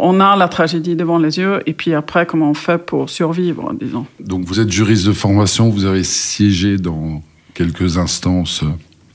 On 0.01 0.21
a 0.21 0.37
la 0.37 0.49
tragédie 0.49 0.97
devant 0.97 1.19
les 1.19 1.39
yeux, 1.39 1.61
et 1.67 1.75
puis 1.75 1.95
après, 1.95 2.27
comment 2.27 2.51
on 2.51 2.55
fait 2.55 2.79
pour 2.79 3.11
survivre, 3.11 3.73
disons. 3.79 4.07
Donc 4.19 4.45
vous 4.45 4.59
êtes 4.59 4.71
juriste 4.71 5.07
de 5.07 5.13
formation, 5.13 5.69
vous 5.69 5.85
avez 5.85 6.03
siégé 6.03 6.79
dans 6.79 7.23
quelques 7.55 7.99
instances 7.99 8.65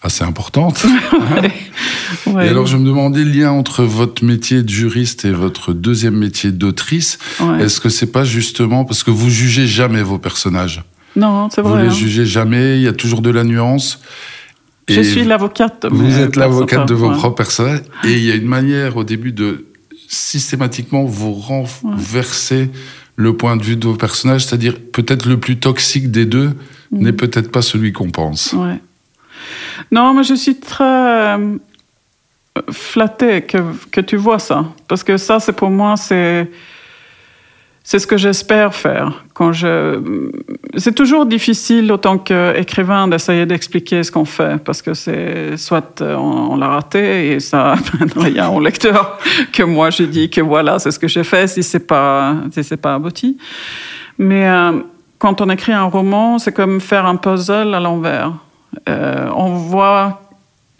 assez 0.05 0.23
importantes. 0.23 0.85
Et 2.27 2.47
alors 2.47 2.67
je 2.67 2.77
me 2.77 2.85
demandais 2.85 3.23
le 3.23 3.31
lien 3.31 3.51
entre 3.51 3.83
votre 3.83 4.23
métier 4.23 4.61
de 4.61 4.69
juriste 4.69 5.25
et 5.25 5.31
votre 5.31 5.73
deuxième 5.73 6.15
métier 6.15 6.51
d'autrice. 6.51 7.17
Est-ce 7.59 7.81
que 7.81 7.89
c'est 7.89 8.11
pas 8.11 8.23
justement 8.23 8.85
parce 8.85 9.03
que 9.03 9.11
vous 9.11 9.29
jugez 9.29 9.67
jamais 9.67 10.03
vos 10.03 10.19
personnages? 10.19 10.83
Non, 11.15 11.49
c'est 11.49 11.61
vrai. 11.61 11.71
Vous 11.71 11.77
les 11.77 11.87
hein. 11.87 11.97
jugez 11.97 12.25
jamais, 12.25 12.77
il 12.77 12.83
y 12.83 12.87
a 12.87 12.93
toujours 12.93 13.21
de 13.21 13.29
la 13.29 13.43
nuance. 13.43 14.01
Je 14.87 15.01
suis 15.01 15.23
l'avocate. 15.23 15.85
Vous 15.89 16.19
êtes 16.19 16.35
l'avocate 16.35 16.87
de 16.87 16.93
vos 16.93 17.11
propres 17.11 17.35
personnages. 17.35 17.81
Et 18.03 18.13
il 18.13 18.23
y 18.23 18.31
a 18.31 18.35
une 18.35 18.47
manière 18.47 18.97
au 18.97 19.03
début 19.03 19.31
de 19.31 19.65
systématiquement 20.07 21.05
vous 21.05 21.33
renverser 21.33 22.69
le 23.15 23.35
point 23.35 23.55
de 23.57 23.63
vue 23.63 23.77
de 23.77 23.87
vos 23.87 23.95
personnages, 23.95 24.45
c'est-à-dire 24.45 24.75
peut-être 24.91 25.25
le 25.25 25.39
plus 25.39 25.57
toxique 25.57 26.11
des 26.11 26.25
deux 26.25 26.49
mm. 26.91 27.03
n'est 27.03 27.13
peut-être 27.13 27.51
pas 27.51 27.61
celui 27.61 27.93
qu'on 27.93 28.11
pense. 28.11 28.53
Ouais. 28.53 28.79
Non, 29.91 30.13
mais 30.13 30.23
je 30.23 30.33
suis 30.33 30.55
très 30.55 30.83
euh, 30.83 31.57
flattée 32.71 33.41
que, 33.41 33.57
que 33.91 34.01
tu 34.01 34.17
vois 34.17 34.39
ça. 34.39 34.65
Parce 34.87 35.03
que 35.03 35.17
ça, 35.17 35.39
c'est 35.39 35.53
pour 35.53 35.69
moi, 35.69 35.95
c'est 35.97 36.49
c'est 37.87 37.99
ce 37.99 38.07
que 38.07 38.17
j'espère 38.17 38.73
faire. 38.73 39.23
Quand 39.35 39.53
je, 39.53 40.01
c'est 40.75 40.95
toujours 40.95 41.27
difficile 41.27 41.91
autant 41.91 42.17
qu'écrivain 42.17 43.07
d'essayer 43.07 43.45
d'expliquer 43.45 44.01
ce 44.01 44.11
qu'on 44.11 44.25
fait 44.25 44.57
parce 44.57 44.81
que 44.81 44.95
c'est 44.95 45.55
soit 45.55 46.01
on, 46.01 46.57
l'a 46.57 46.67
raté 46.67 47.33
et 47.33 47.39
ça 47.39 47.75
rien 48.15 48.49
au 48.49 48.59
lecteur 48.59 49.19
que 49.53 49.61
moi 49.61 49.91
je 49.91 50.01
dis 50.01 50.31
que 50.31 50.41
voilà 50.41 50.79
c'est 50.79 50.89
ce 50.89 50.97
que 50.97 51.07
j'ai 51.07 51.23
fait 51.23 51.47
si 51.47 51.61
c'est 51.61 51.85
pas 51.85 52.35
si 52.51 52.63
c'est 52.63 52.77
pas 52.77 52.95
abouti. 52.95 53.37
Mais 54.17 54.49
euh, 54.49 54.79
quand 55.19 55.41
on 55.41 55.49
écrit 55.51 55.73
un 55.73 55.83
roman, 55.83 56.39
c'est 56.39 56.53
comme 56.53 56.81
faire 56.81 57.05
un 57.05 57.17
puzzle 57.17 57.71
à 57.75 57.79
l'envers. 57.79 58.33
Euh, 58.89 59.29
on 59.35 59.49
voit 59.49 60.21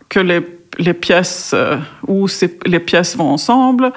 que 0.10 0.20
les 0.20 0.42
les 0.78 0.94
pièces 0.94 1.52
euh, 1.54 1.78
où 2.08 2.28
les 2.66 2.80
pièces 2.80 3.16
vont 3.16 3.30
ensemble, 3.30 3.92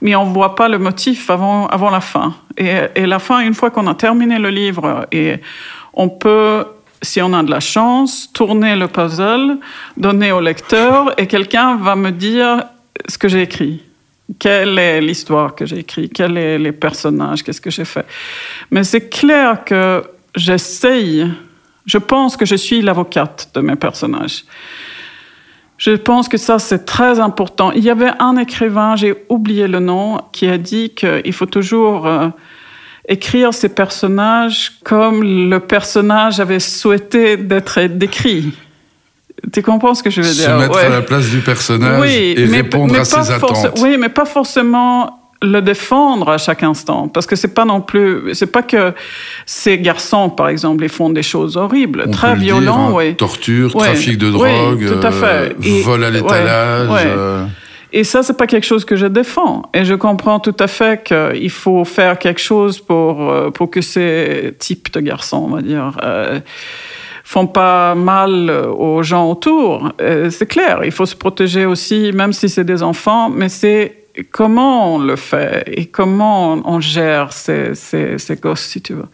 mais 0.00 0.14
on 0.14 0.26
ne 0.26 0.32
voit 0.32 0.54
pas 0.54 0.68
le 0.68 0.78
motif 0.78 1.30
avant, 1.30 1.66
avant 1.66 1.90
la 1.90 2.00
fin. 2.00 2.34
Et, 2.56 2.72
et 2.94 3.06
la 3.06 3.18
fin, 3.18 3.40
une 3.40 3.54
fois 3.54 3.70
qu'on 3.70 3.86
a 3.86 3.94
terminé 3.94 4.38
le 4.38 4.50
livre, 4.50 5.06
et 5.12 5.36
on 5.92 6.08
peut, 6.08 6.64
si 7.02 7.20
on 7.22 7.32
a 7.32 7.42
de 7.42 7.50
la 7.50 7.60
chance, 7.60 8.30
tourner 8.32 8.76
le 8.76 8.88
puzzle, 8.88 9.58
donner 9.96 10.32
au 10.32 10.40
lecteur, 10.40 11.14
et 11.18 11.26
quelqu'un 11.26 11.76
va 11.76 11.96
me 11.96 12.10
dire 12.10 12.64
ce 13.08 13.18
que 13.18 13.28
j'ai 13.28 13.42
écrit. 13.42 13.82
Quelle 14.38 14.78
est 14.78 15.00
l'histoire 15.00 15.54
que 15.54 15.66
j'ai 15.66 15.80
écrite? 15.80 16.14
Quels 16.14 16.30
sont 16.30 16.62
les 16.62 16.72
personnages? 16.72 17.42
Qu'est-ce 17.42 17.60
que 17.60 17.70
j'ai 17.70 17.84
fait? 17.84 18.06
Mais 18.70 18.82
c'est 18.82 19.10
clair 19.10 19.64
que 19.64 20.02
j'essaye, 20.34 21.30
je 21.84 21.98
pense 21.98 22.36
que 22.36 22.46
je 22.46 22.56
suis 22.56 22.80
l'avocate 22.80 23.50
de 23.54 23.60
mes 23.60 23.76
personnages. 23.76 24.44
Je 25.76 25.92
pense 25.92 26.28
que 26.28 26.36
ça, 26.36 26.58
c'est 26.58 26.84
très 26.84 27.18
important. 27.20 27.72
Il 27.72 27.82
y 27.82 27.90
avait 27.90 28.12
un 28.20 28.36
écrivain, 28.36 28.96
j'ai 28.96 29.14
oublié 29.28 29.66
le 29.66 29.80
nom, 29.80 30.20
qui 30.32 30.48
a 30.48 30.56
dit 30.56 30.90
qu'il 30.90 31.32
faut 31.32 31.46
toujours 31.46 32.06
euh, 32.06 32.28
écrire 33.08 33.52
ses 33.52 33.68
personnages 33.68 34.72
comme 34.84 35.22
le 35.22 35.58
personnage 35.58 36.38
avait 36.38 36.60
souhaité 36.60 37.36
d'être 37.36 37.80
décrit. 37.82 38.52
Tu 39.52 39.62
comprends 39.62 39.94
ce 39.94 40.02
que 40.02 40.10
je 40.10 40.22
veux 40.22 40.32
dire? 40.32 40.44
Se 40.44 40.58
mettre 40.58 40.78
à 40.78 40.88
la 40.88 41.02
place 41.02 41.28
du 41.28 41.40
personnage 41.40 42.08
et 42.14 42.46
répondre 42.46 42.98
à 42.98 43.04
ses 43.04 43.30
attentes. 43.30 43.78
Oui, 43.80 43.96
mais 43.98 44.08
pas 44.08 44.24
forcément 44.24 45.23
le 45.44 45.62
défendre 45.62 46.28
à 46.28 46.38
chaque 46.38 46.62
instant 46.62 47.08
parce 47.08 47.26
que 47.26 47.36
c'est 47.36 47.54
pas 47.54 47.64
non 47.64 47.80
plus 47.80 48.34
c'est 48.34 48.50
pas 48.50 48.62
que 48.62 48.92
ces 49.46 49.78
garçons 49.78 50.30
par 50.30 50.48
exemple 50.48 50.84
ils 50.84 50.90
font 50.90 51.10
des 51.10 51.22
choses 51.22 51.56
horribles 51.56 52.10
très 52.10 52.34
violents 52.34 52.88
hein. 52.88 52.94
oui 52.94 53.14
torture 53.16 53.72
trafic 53.72 54.18
de 54.18 54.30
drogue 54.30 54.86
tout 54.86 55.06
à 55.06 55.10
fait. 55.10 55.56
Euh, 55.66 55.82
vol 55.84 56.04
à 56.04 56.10
l'étalage 56.10 56.88
euh. 56.92 57.44
et 57.92 58.04
ça 58.04 58.22
c'est 58.22 58.36
pas 58.36 58.46
quelque 58.46 58.66
chose 58.66 58.84
que 58.84 58.96
je 58.96 59.06
défends 59.06 59.62
et 59.74 59.84
je 59.84 59.94
comprends 59.94 60.40
tout 60.40 60.56
à 60.58 60.66
fait 60.66 61.02
qu'il 61.04 61.50
faut 61.50 61.84
faire 61.84 62.18
quelque 62.18 62.40
chose 62.40 62.80
pour 62.80 63.30
euh, 63.30 63.50
pour 63.50 63.70
que 63.70 63.80
ces 63.80 64.54
types 64.58 64.92
de 64.92 65.00
garçons 65.00 65.48
on 65.50 65.54
va 65.54 65.62
dire 65.62 65.92
font 67.26 67.46
pas 67.46 67.94
mal 67.94 68.50
aux 68.76 69.02
gens 69.02 69.30
autour. 69.30 69.92
c'est 69.98 70.46
clair, 70.46 70.82
il 70.84 70.92
faut 70.92 71.06
se 71.06 71.16
protéger 71.16 71.64
aussi, 71.64 72.12
même 72.12 72.34
si 72.34 72.50
c'est 72.50 72.64
des 72.64 72.82
enfants, 72.82 73.30
mais 73.30 73.48
c'est 73.48 74.03
comment 74.30 74.94
on 74.94 74.98
le 74.98 75.16
fait 75.16 75.64
et 75.66 75.86
comment 75.86 76.60
on, 76.64 76.80
gère 76.80 77.32
ces, 77.32 77.74
ces, 77.74 78.36
gosses, 78.40 78.62
si 78.62 78.80
tu 78.80 78.94
veux. 78.94 79.08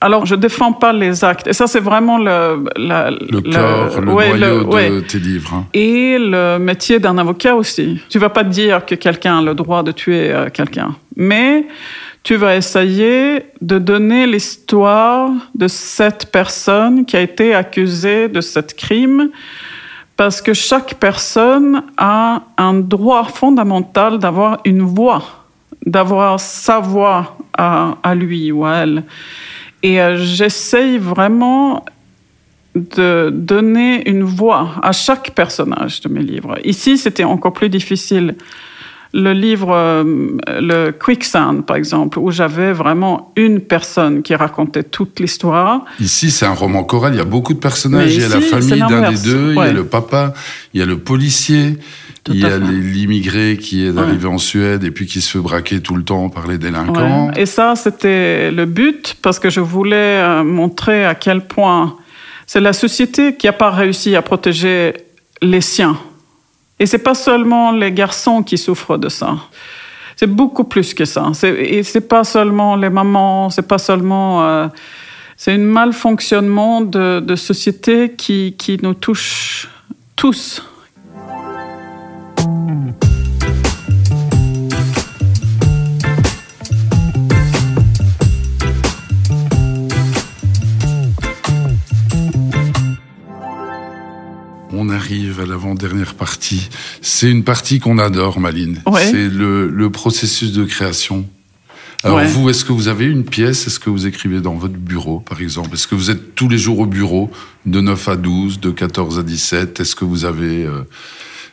Alors, 0.00 0.26
je 0.26 0.34
défends 0.34 0.72
pas 0.72 0.92
les 0.92 1.24
actes. 1.24 1.46
Et 1.46 1.52
ça, 1.52 1.66
c'est 1.66 1.80
vraiment 1.80 2.18
le... 2.18 2.64
le 2.76 3.18
le, 3.30 4.00
noyau 4.00 4.96
de 4.96 5.00
tes 5.00 5.18
livres. 5.18 5.54
Hein. 5.54 5.66
Et 5.72 6.18
le 6.18 6.58
métier 6.58 6.98
d'un 6.98 7.16
avocat 7.16 7.54
aussi. 7.54 8.00
Tu 8.10 8.18
vas 8.18 8.28
pas 8.28 8.44
dire 8.44 8.84
que 8.84 8.96
quelqu'un 8.96 9.38
a 9.38 9.42
le 9.42 9.54
droit 9.54 9.82
de 9.82 9.92
tuer 9.92 10.30
euh, 10.30 10.50
quelqu'un. 10.50 10.94
Mais 11.16 11.66
tu 12.22 12.36
vas 12.36 12.56
essayer 12.56 13.44
de 13.60 13.78
donner 13.78 14.26
l'histoire 14.26 15.30
de 15.54 15.68
cette 15.68 16.32
personne 16.32 17.04
qui 17.06 17.16
a 17.16 17.20
été 17.20 17.54
accusée 17.54 18.28
de 18.28 18.40
ce 18.40 18.60
crime 18.60 19.30
parce 20.16 20.40
que 20.40 20.54
chaque 20.54 20.94
personne 20.94 21.82
a 21.96 22.42
un 22.56 22.74
droit 22.74 23.24
fondamental 23.24 24.18
d'avoir 24.18 24.60
une 24.64 24.82
voix, 24.82 25.44
d'avoir 25.84 26.38
sa 26.38 26.78
voix 26.80 27.36
à, 27.56 28.14
lui 28.14 28.52
ou 28.52 28.64
à 28.64 28.76
elle. 28.76 29.04
Et 29.82 30.00
euh, 30.00 30.16
j'essaye 30.16 30.98
vraiment 30.98 31.84
de 32.74 33.30
donner 33.32 34.08
une 34.08 34.24
voix 34.24 34.70
à 34.82 34.92
chaque 34.92 35.30
personnage 35.30 36.00
de 36.00 36.08
mes 36.08 36.22
livres. 36.22 36.58
Ici, 36.64 36.98
c'était 36.98 37.24
encore 37.24 37.52
plus 37.52 37.68
difficile 37.68 38.34
le 39.14 39.32
livre 39.32 39.72
euh, 39.72 40.02
le 40.48 40.90
Quicksand, 40.90 41.64
par 41.64 41.76
exemple, 41.76 42.18
où 42.18 42.32
j'avais 42.32 42.72
vraiment 42.72 43.32
une 43.36 43.60
personne 43.60 44.22
qui 44.22 44.34
racontait 44.34 44.82
toute 44.82 45.20
l'histoire. 45.20 45.84
Ici, 46.00 46.32
c'est 46.32 46.46
un 46.46 46.52
roman 46.52 46.82
choral, 46.82 47.14
il 47.14 47.18
y 47.18 47.20
a 47.20 47.24
beaucoup 47.24 47.54
de 47.54 47.60
personnages. 47.60 48.12
il 48.12 48.20
y 48.20 48.24
a 48.24 48.28
la 48.28 48.40
famille 48.40 48.80
d'un 48.80 49.12
des 49.12 49.22
deux, 49.22 49.52
il 49.52 49.56
y 49.56 49.60
a 49.60 49.72
le 49.72 49.84
papa, 49.84 50.34
il 50.74 50.80
y 50.80 50.82
a 50.82 50.86
le 50.86 50.98
policier, 50.98 51.78
il 52.28 52.40
y 52.40 52.44
a 52.44 52.58
l'immigré 52.58 53.56
qui 53.56 53.86
est 53.86 53.96
arrivé 53.96 54.26
en 54.26 54.38
Suède 54.38 54.82
et 54.82 54.90
puis 54.90 55.06
qui 55.06 55.20
se 55.20 55.30
fait 55.30 55.38
braquer 55.38 55.80
tout 55.80 55.94
le 55.94 56.02
temps 56.02 56.28
par 56.28 56.48
les 56.48 56.58
délinquants. 56.58 57.30
Et 57.36 57.46
ça, 57.46 57.76
c'était 57.76 58.50
le 58.50 58.66
but, 58.66 59.16
parce 59.22 59.38
que 59.38 59.48
je 59.48 59.60
voulais 59.60 60.18
euh, 60.18 60.42
montrer 60.42 61.04
à 61.04 61.14
quel 61.14 61.42
point 61.42 61.96
c'est 62.48 62.60
la 62.60 62.72
société 62.72 63.36
qui 63.36 63.46
n'a 63.46 63.52
pas 63.52 63.70
réussi 63.70 64.16
à 64.16 64.22
protéger 64.22 64.94
les 65.40 65.60
siens. 65.60 65.96
Et 66.84 66.86
c'est 66.86 66.98
pas 66.98 67.14
seulement 67.14 67.72
les 67.72 67.92
garçons 67.92 68.42
qui 68.42 68.58
souffrent 68.58 68.98
de 68.98 69.08
ça. 69.08 69.38
C'est 70.16 70.26
beaucoup 70.26 70.64
plus 70.64 70.92
que 70.92 71.06
ça. 71.06 71.32
Et 71.42 71.82
c'est 71.82 72.06
pas 72.06 72.24
seulement 72.24 72.76
les 72.76 72.90
mamans, 72.90 73.48
c'est 73.48 73.66
pas 73.66 73.78
seulement. 73.78 74.46
Euh, 74.46 74.68
c'est 75.34 75.52
un 75.52 75.58
malfonctionnement 75.60 76.82
de, 76.82 77.20
de 77.20 77.36
société 77.36 78.12
qui, 78.12 78.54
qui 78.58 78.78
nous 78.82 78.92
touche 78.92 79.66
tous. 80.14 80.62
À 95.44 95.46
l'avant-dernière 95.46 96.14
partie. 96.14 96.68
C'est 97.00 97.30
une 97.30 97.44
partie 97.44 97.78
qu'on 97.78 97.98
adore, 97.98 98.40
Maline. 98.40 98.80
C'est 98.96 99.28
le, 99.28 99.88
processus 99.90 100.52
de 100.52 100.64
création. 100.64 101.26
Alors 102.02 102.20
vous, 102.20 102.50
est-ce 102.50 102.64
que 102.64 102.72
vous 102.72 102.88
avez 102.88 103.06
une 103.06 103.24
pièce 103.24 103.66
Est-ce 103.66 103.78
que 103.78 103.88
vous 103.88 104.06
écrivez 104.06 104.40
dans 104.40 104.54
votre 104.54 104.74
bureau, 104.74 105.20
par 105.20 105.40
exemple? 105.40 105.70
Est-ce 105.74 105.86
que 105.86 105.94
vous 105.94 106.10
êtes 106.10 106.34
tous 106.34 106.48
les 106.48 106.58
jours 106.58 106.80
au 106.80 106.86
bureau, 106.86 107.30
de 107.64 107.80
9 107.80 108.08
à 108.08 108.16
12, 108.16 108.60
de 108.60 108.70
14 108.70 109.18
à 109.18 109.22
17 109.22 109.80
Est-ce 109.80 109.94
que 109.94 110.04
vous 110.04 110.24
avez 110.24 110.64
euh, 110.64 110.82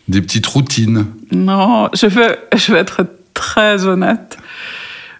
des 0.08 0.22
petites 0.22 0.48
routines? 0.48 1.06
Non, 1.32 1.90
je 1.94 2.08
vais, 2.08 2.38
je 2.56 2.74
vais 2.74 2.80
être 2.80 3.06
très 3.34 3.86
honnête. 3.86 4.38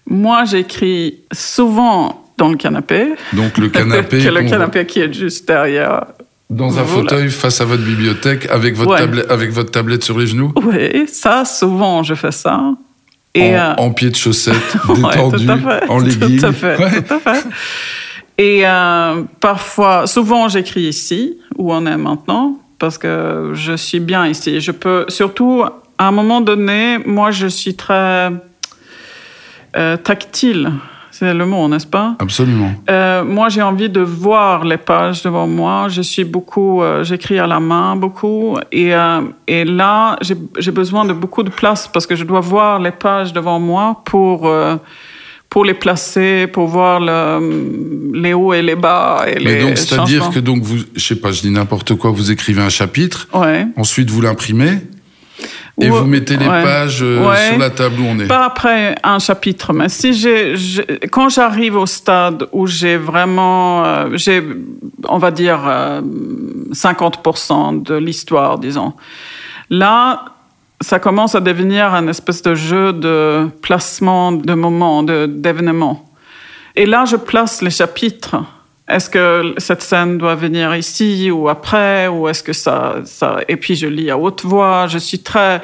Moi, 0.10 0.44
j'écris 0.46 1.20
souvent 1.32 2.26
dans 2.38 2.50
le 2.50 2.58
canapé. 2.58 3.14
Donc 3.34 3.58
le 3.58 3.70
canapé. 3.70 4.20
le 4.20 4.44
canapé 4.44 4.86
qui 4.86 5.00
est 5.00 5.14
juste 5.14 5.48
derrière 5.48 6.06
dans 6.52 6.78
un 6.78 6.84
fauteuil 6.84 7.30
face 7.30 7.62
à 7.62 7.66
votre 7.66 7.84
bibliothèque 7.84 8.48
avec 8.52 8.76
votre, 8.76 8.96
tablette, 8.96 9.32
avec 9.32 9.52
votre 9.52 9.72
tablette 9.72 10.04
sur 10.04 10.20
les 10.20 10.28
genoux? 10.28 10.54
Oui, 10.64 11.08
ça, 11.08 11.46
souvent, 11.46 12.04
je 12.04 12.14
fais 12.14 12.32
ça. 12.32 12.62
Et 13.34 13.58
en, 13.58 13.76
euh, 13.78 13.90
pied 13.92 14.10
de 14.10 14.16
chaussette, 14.16 14.56
détendu, 14.88 15.48
en 15.88 16.00
legging. 16.00 16.40
Tout 16.40 16.46
à 16.46 16.52
fait, 16.52 17.02
tout 17.08 17.14
à 17.14 17.20
fait. 17.20 17.48
Et 18.38 18.68
euh, 18.68 19.24
parfois, 19.40 20.06
souvent, 20.08 20.50
j'écris 20.50 20.82
ici, 20.82 21.38
où 21.58 21.74
on 21.74 21.86
est 21.86 21.96
maintenant, 21.96 22.58
parce 22.78 22.98
que 22.98 23.52
je 23.54 23.74
suis 23.74 24.02
bien 24.02 24.28
ici. 24.28 24.60
Je 24.60 24.72
peux, 24.72 25.06
surtout, 25.08 25.64
à 25.98 26.08
un 26.08 26.12
moment 26.12 26.42
donné, 26.42 26.98
moi, 27.06 27.32
je 27.32 27.48
suis 27.48 27.76
très 27.76 28.30
euh, 29.78 29.96
tactile. 29.98 30.74
C'est 31.22 31.36
le 31.36 31.46
mot, 31.46 31.68
n'est-ce 31.68 31.86
pas? 31.86 32.16
Absolument. 32.18 32.72
Euh, 32.90 33.24
moi, 33.24 33.50
j'ai 33.50 33.62
envie 33.62 33.90
de 33.90 34.02
voir 34.02 34.66
les 34.66 34.78
pages 34.78 35.22
devant 35.22 35.46
moi. 35.46 35.88
Je 35.88 36.02
suis 36.02 36.24
beaucoup, 36.24 36.82
euh, 36.82 37.04
j'écris 37.04 37.38
à 37.38 37.46
la 37.46 37.60
main 37.60 37.96
beaucoup, 37.96 38.58
et, 38.72 38.96
euh, 38.96 39.22
et 39.48 39.64
là, 39.64 40.18
j'ai 40.24 40.72
besoin 40.72 41.06
de 41.06 41.14
beaucoup 41.14 41.44
de 41.44 41.52
place 41.52 41.88
parce 41.88 42.08
que 42.08 42.16
je 42.16 42.24
dois 42.24 42.40
voir 42.40 42.80
les 42.80 42.90
pages 42.90 43.34
devant 43.34 43.60
moi 43.60 44.02
pour 44.04 44.52
pour 45.48 45.66
les 45.66 45.74
placer, 45.76 46.48
pour 46.48 46.66
voir 46.68 47.00
le, 47.00 48.14
les 48.16 48.34
hauts 48.34 48.54
et 48.54 48.64
les 48.64 48.76
bas. 48.76 49.26
Et 49.28 49.44
Mais 49.44 49.62
donc, 49.62 49.78
c'est-à-dire 49.78 50.32
que 50.32 50.40
donc 50.40 50.64
vous, 50.64 50.78
je 50.96 51.06
sais 51.06 51.18
pas, 51.18 51.32
je 51.32 51.42
dis 51.42 51.52
n'importe 51.52 51.94
quoi, 51.96 52.10
vous 52.10 52.32
écrivez 52.32 52.64
un 52.64 52.70
chapitre, 52.70 53.28
ouais. 53.36 53.68
ensuite 53.76 54.10
vous 54.10 54.22
l'imprimez. 54.22 54.80
Et 55.80 55.90
vous 55.90 56.06
mettez 56.06 56.38
les 56.38 56.46
pages 56.46 57.02
euh, 57.02 57.34
sur 57.50 57.58
la 57.58 57.70
table 57.70 58.00
où 58.00 58.06
on 58.06 58.20
est. 58.20 58.28
Pas 58.28 58.46
après 58.46 58.96
un 59.04 59.20
chapitre, 59.20 59.74
mais 59.74 59.90
si 59.90 60.14
j'ai, 60.14 60.56
quand 61.12 61.30
j'arrive 61.30 61.78
au 61.78 61.86
stade 61.86 62.48
où 62.52 62.68
j'ai 62.68 62.98
vraiment, 62.98 63.86
euh, 63.86 64.10
j'ai, 64.14 64.44
on 65.08 65.18
va 65.18 65.32
dire, 65.32 65.60
50% 66.72 67.76
euh, 67.76 67.80
de 67.80 67.96
l'histoire, 67.96 68.60
disons, 68.60 68.94
là, 69.70 70.26
ça 70.82 71.00
commence 71.00 71.36
à 71.36 71.40
devenir 71.40 71.94
un 71.94 72.08
espèce 72.08 72.42
de 72.42 72.56
jeu 72.56 72.92
de 72.92 73.48
placement 73.62 74.32
de 74.32 74.54
moments, 74.54 75.04
d'événements. 75.04 76.10
Et 76.76 76.86
là, 76.86 77.06
je 77.06 77.16
place 77.16 77.62
les 77.62 77.70
chapitres 77.70 78.36
est-ce 78.88 79.10
que 79.10 79.54
cette 79.58 79.82
scène 79.82 80.18
doit 80.18 80.36
venir 80.36 80.76
ici 80.76 81.32
ou 81.32 81.48
après 81.48 82.08
ou 82.08 82.28
est-ce 82.28 82.44
que 82.44 82.52
ça, 82.52 82.96
ça 83.06 83.40
et 83.48 83.56
puis 83.56 83.76
je 83.76 83.88
lis 83.88 84.10
à 84.10 84.18
haute 84.18 84.44
voix 84.44 84.88
je 84.88 84.98
suis 84.98 85.20
très 85.20 85.62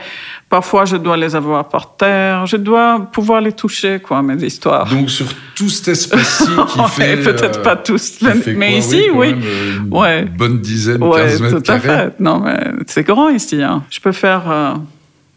parfois 0.49 0.85
je 0.85 0.95
dois 0.95 1.17
les 1.17 1.35
avoir 1.35 1.67
par 1.67 1.97
terre 1.97 2.45
je 2.45 2.57
dois 2.57 3.07
pouvoir 3.11 3.41
les 3.41 3.51
toucher 3.51 3.99
quoi 3.99 4.21
mes 4.21 4.41
histoires. 4.43 4.87
Donc 4.87 5.09
sur 5.09 5.27
tout 5.55 5.69
cet 5.69 5.89
espace-ci 5.89 6.45
qui 6.67 6.83
fait 6.91 7.17
peut-être 7.17 7.61
pas 7.61 7.75
tous 7.75 8.19
mais 8.55 8.77
ici 8.77 9.03
oui, 9.13 9.31
Une 9.31 9.89
ouais. 9.91 10.23
bonne 10.23 10.59
dizaine 10.59 11.03
ouais, 11.03 11.25
15 11.25 11.41
mètres 11.41 11.59
tout 11.59 11.71
à 11.71 11.79
fait. 11.79 12.19
Non 12.19 12.39
mais 12.39 12.59
c'est 12.85 13.03
grand 13.03 13.29
ici 13.29 13.61
hein. 13.61 13.83
je 13.89 13.99
peux 13.99 14.13
faire 14.13 14.49
euh, 14.49 14.73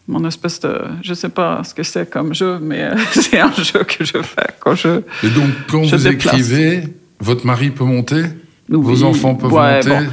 mon 0.07 0.27
espèce 0.27 0.61
de, 0.61 0.77
je 1.03 1.15
sais 1.15 1.29
pas 1.29 1.63
ce 1.65 1.73
que 1.73 1.85
c'est 1.85 2.11
comme 2.11 2.35
jeu, 2.35 2.59
mais 2.61 2.83
euh, 2.83 2.97
c'est 3.13 3.39
un 3.39 3.53
jeu 3.53 3.85
que 3.85 4.05
je 4.05 4.21
fais 4.23 4.49
quand 4.59 4.75
je. 4.75 5.03
Et 5.23 5.31
donc 5.31 5.51
quand 5.71 5.83
vous 5.83 6.07
écrivez, 6.07 6.83
votre 7.21 7.47
mari 7.47 7.71
peut 7.71 7.85
monter? 7.85 8.23
Vos 8.69 9.03
enfants 9.03 9.35
peuvent 9.35 9.51
monter? 9.51 10.09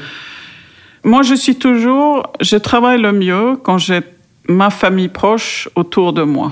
Moi, 1.03 1.23
je 1.23 1.35
suis 1.35 1.55
toujours. 1.55 2.33
Je 2.41 2.57
travaille 2.57 3.01
le 3.01 3.11
mieux 3.11 3.57
quand 3.63 3.77
j'ai 3.77 4.01
ma 4.49 4.69
famille 4.69 5.09
proche 5.09 5.69
autour 5.75 6.13
de 6.13 6.23
moi. 6.23 6.51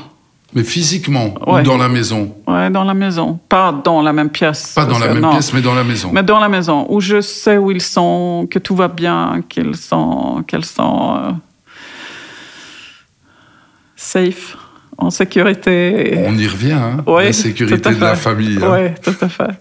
Mais 0.53 0.63
physiquement 0.63 1.33
ou 1.45 1.59
dans 1.61 1.77
la 1.77 1.89
maison? 1.89 2.33
Ouais, 2.47 2.69
dans 2.69 2.85
la 2.85 2.93
maison. 2.93 3.37
Pas 3.49 3.73
dans 3.73 4.01
la 4.01 4.13
même 4.13 4.29
pièce. 4.29 4.73
Pas 4.73 4.85
dans 4.85 4.99
la 4.99 5.13
même 5.13 5.29
pièce, 5.29 5.51
mais 5.53 5.61
dans 5.61 5.75
la 5.75 5.83
maison. 5.83 6.11
Mais 6.13 6.23
dans 6.23 6.39
la 6.39 6.47
maison, 6.47 6.85
où 6.89 7.01
je 7.01 7.19
sais 7.19 7.57
où 7.57 7.71
ils 7.71 7.81
sont, 7.81 8.47
que 8.49 8.59
tout 8.59 8.75
va 8.75 8.87
bien, 8.87 9.43
qu'ils 9.49 9.75
sont, 9.75 10.43
qu'elles 10.47 10.63
sont 10.63 11.17
euh, 11.17 11.31
safe 13.97 14.55
en 14.97 15.09
sécurité. 15.09 16.13
On 16.25 16.37
y 16.37 16.47
revient, 16.47 16.71
hein, 16.71 17.03
la 17.07 17.33
sécurité 17.33 17.93
de 17.93 17.99
la 17.99 18.15
famille. 18.15 18.59
Hein. 18.61 18.71
Oui, 18.71 18.89
tout 19.03 19.25
à 19.25 19.29
fait. 19.29 19.51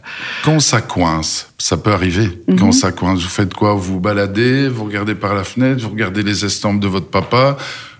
Quand 0.44 0.60
ça 0.60 0.80
coince, 0.80 1.52
ça 1.58 1.76
peut 1.76 1.92
arriver. 1.92 2.28
Mhm. 2.46 2.58
Quand 2.58 2.72
ça 2.72 2.92
coince, 2.92 3.20
vous 3.20 3.28
faites 3.28 3.54
quoi? 3.54 3.74
Vous 3.74 4.00
baladez, 4.00 4.68
vous 4.68 4.84
regardez 4.84 5.14
par 5.14 5.34
la 5.34 5.44
fenêtre, 5.44 5.82
vous 5.82 5.90
regardez 5.90 6.22
les 6.22 6.44
estampes 6.44 6.80
de 6.80 6.88
votre 6.88 7.08
papa, 7.08 7.56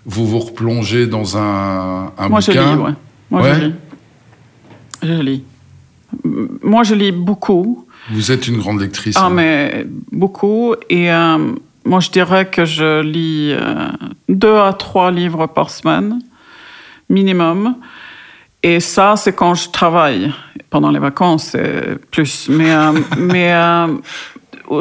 vous 0.07 0.27
vous 0.27 0.39
replongez 0.39 1.07
dans 1.07 1.37
un, 1.37 2.13
un 2.19 2.29
Moi, 2.29 2.41
bouquin. 2.41 2.53
je 2.53 2.77
lis, 2.77 2.83
ouais. 2.83 2.93
Moi, 3.31 3.53
je 3.53 3.61
lis. 3.61 3.75
Je 5.03 5.23
lis. 5.23 5.45
Moi, 6.63 6.83
je 6.85 6.95
lis 6.95 7.13
beaucoup. 7.13 7.87
Vous 8.11 8.31
êtes 8.31 8.47
une 8.47 8.59
grande 8.59 8.81
lectrice. 8.81 9.17
Ah, 9.19 9.27
hein. 9.27 9.31
mais 9.31 9.87
beaucoup. 10.13 10.75
Et 10.89 11.11
euh, 11.11 11.39
moi, 11.85 12.01
je 12.01 12.11
dirais 12.11 12.47
que 12.47 12.65
je 12.65 13.03
lis 13.03 13.53
euh, 13.53 13.89
deux 14.29 14.57
à 14.57 14.73
trois 14.73 15.11
livres 15.11 15.47
par 15.47 15.71
semaine 15.71 16.21
minimum. 17.09 17.77
Et 18.63 18.81
ça, 18.81 19.15
c'est 19.17 19.35
quand 19.35 19.55
je 19.55 19.69
travaille. 19.69 20.33
Pendant 20.71 20.91
les 20.91 20.99
vacances, 20.99 21.55
plus. 22.11 22.49
Mais, 22.49 22.73
euh, 22.73 22.93
mais 23.19 23.53
euh, 23.53 23.87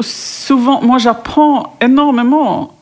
souvent, 0.02 0.82
moi, 0.82 0.98
j'apprends 0.98 1.78
énormément 1.82 2.76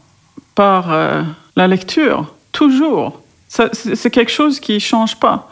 par 0.56 0.94
euh, 0.94 1.24
la 1.56 1.68
lecture, 1.68 2.34
toujours. 2.52 3.20
C'est 3.50 4.10
quelque 4.12 4.32
chose 4.32 4.62
qui 4.62 4.76
ne 4.76 4.80
change 4.80 5.18
pas. 5.18 5.50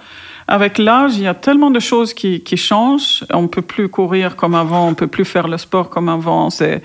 avec 0.47 0.77
l'âge, 0.77 1.17
il 1.17 1.23
y 1.23 1.27
a 1.27 1.33
tellement 1.33 1.69
de 1.69 1.81
choses 1.81 2.13
qui, 2.13 2.41
qui 2.41 2.55
changent. 2.55 3.25
On 3.33 3.47
peut 3.47 3.61
plus 3.61 3.89
courir 3.89 4.37
comme 4.37 4.55
avant, 4.55 4.87
on 4.87 4.93
peut 4.93 5.07
plus 5.07 5.25
faire 5.25 5.49
le 5.49 5.57
sport 5.57 5.89
comme 5.89 6.07
avant. 6.07 6.49
C'est 6.49 6.81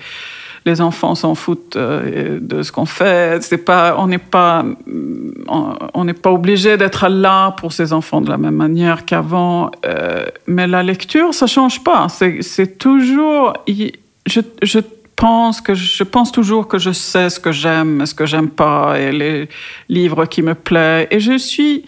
les 0.65 0.81
enfants 0.81 1.13
s'en 1.13 1.35
foutent 1.35 1.75
euh, 1.75 2.39
de 2.41 2.63
ce 2.63 2.71
qu'on 2.71 2.87
fait. 2.87 3.43
C'est 3.43 3.59
pas, 3.59 3.95
on 3.99 4.07
n'est 4.07 4.17
pas, 4.17 4.65
on 5.47 6.03
n'est 6.03 6.13
pas 6.13 6.31
obligé 6.31 6.75
d'être 6.75 7.07
là 7.07 7.51
pour 7.51 7.71
ces 7.71 7.93
enfants 7.93 8.19
de 8.19 8.29
la 8.29 8.37
même 8.37 8.55
manière 8.55 9.05
qu'avant. 9.05 9.69
Euh, 9.85 10.25
mais 10.47 10.65
la 10.67 10.81
lecture, 10.81 11.33
ça 11.35 11.45
change 11.45 11.83
pas. 11.83 12.07
C'est 12.09 12.79
toujours, 12.79 13.53
je, 13.67 14.79
pense 15.15 15.61
que 15.61 15.75
je 15.75 16.03
pense 16.03 16.31
toujours 16.31 16.67
que 16.67 16.79
je 16.79 16.91
sais 16.91 17.29
ce 17.29 17.39
que 17.39 17.51
j'aime, 17.51 18.05
ce 18.05 18.15
que 18.15 18.25
j'aime 18.25 18.49
pas, 18.49 18.99
et 18.99 19.11
les 19.11 19.47
livres 19.87 20.25
qui 20.25 20.41
me 20.41 20.55
plaisent. 20.55 21.07
Et 21.11 21.19
je 21.19 21.37
suis 21.37 21.85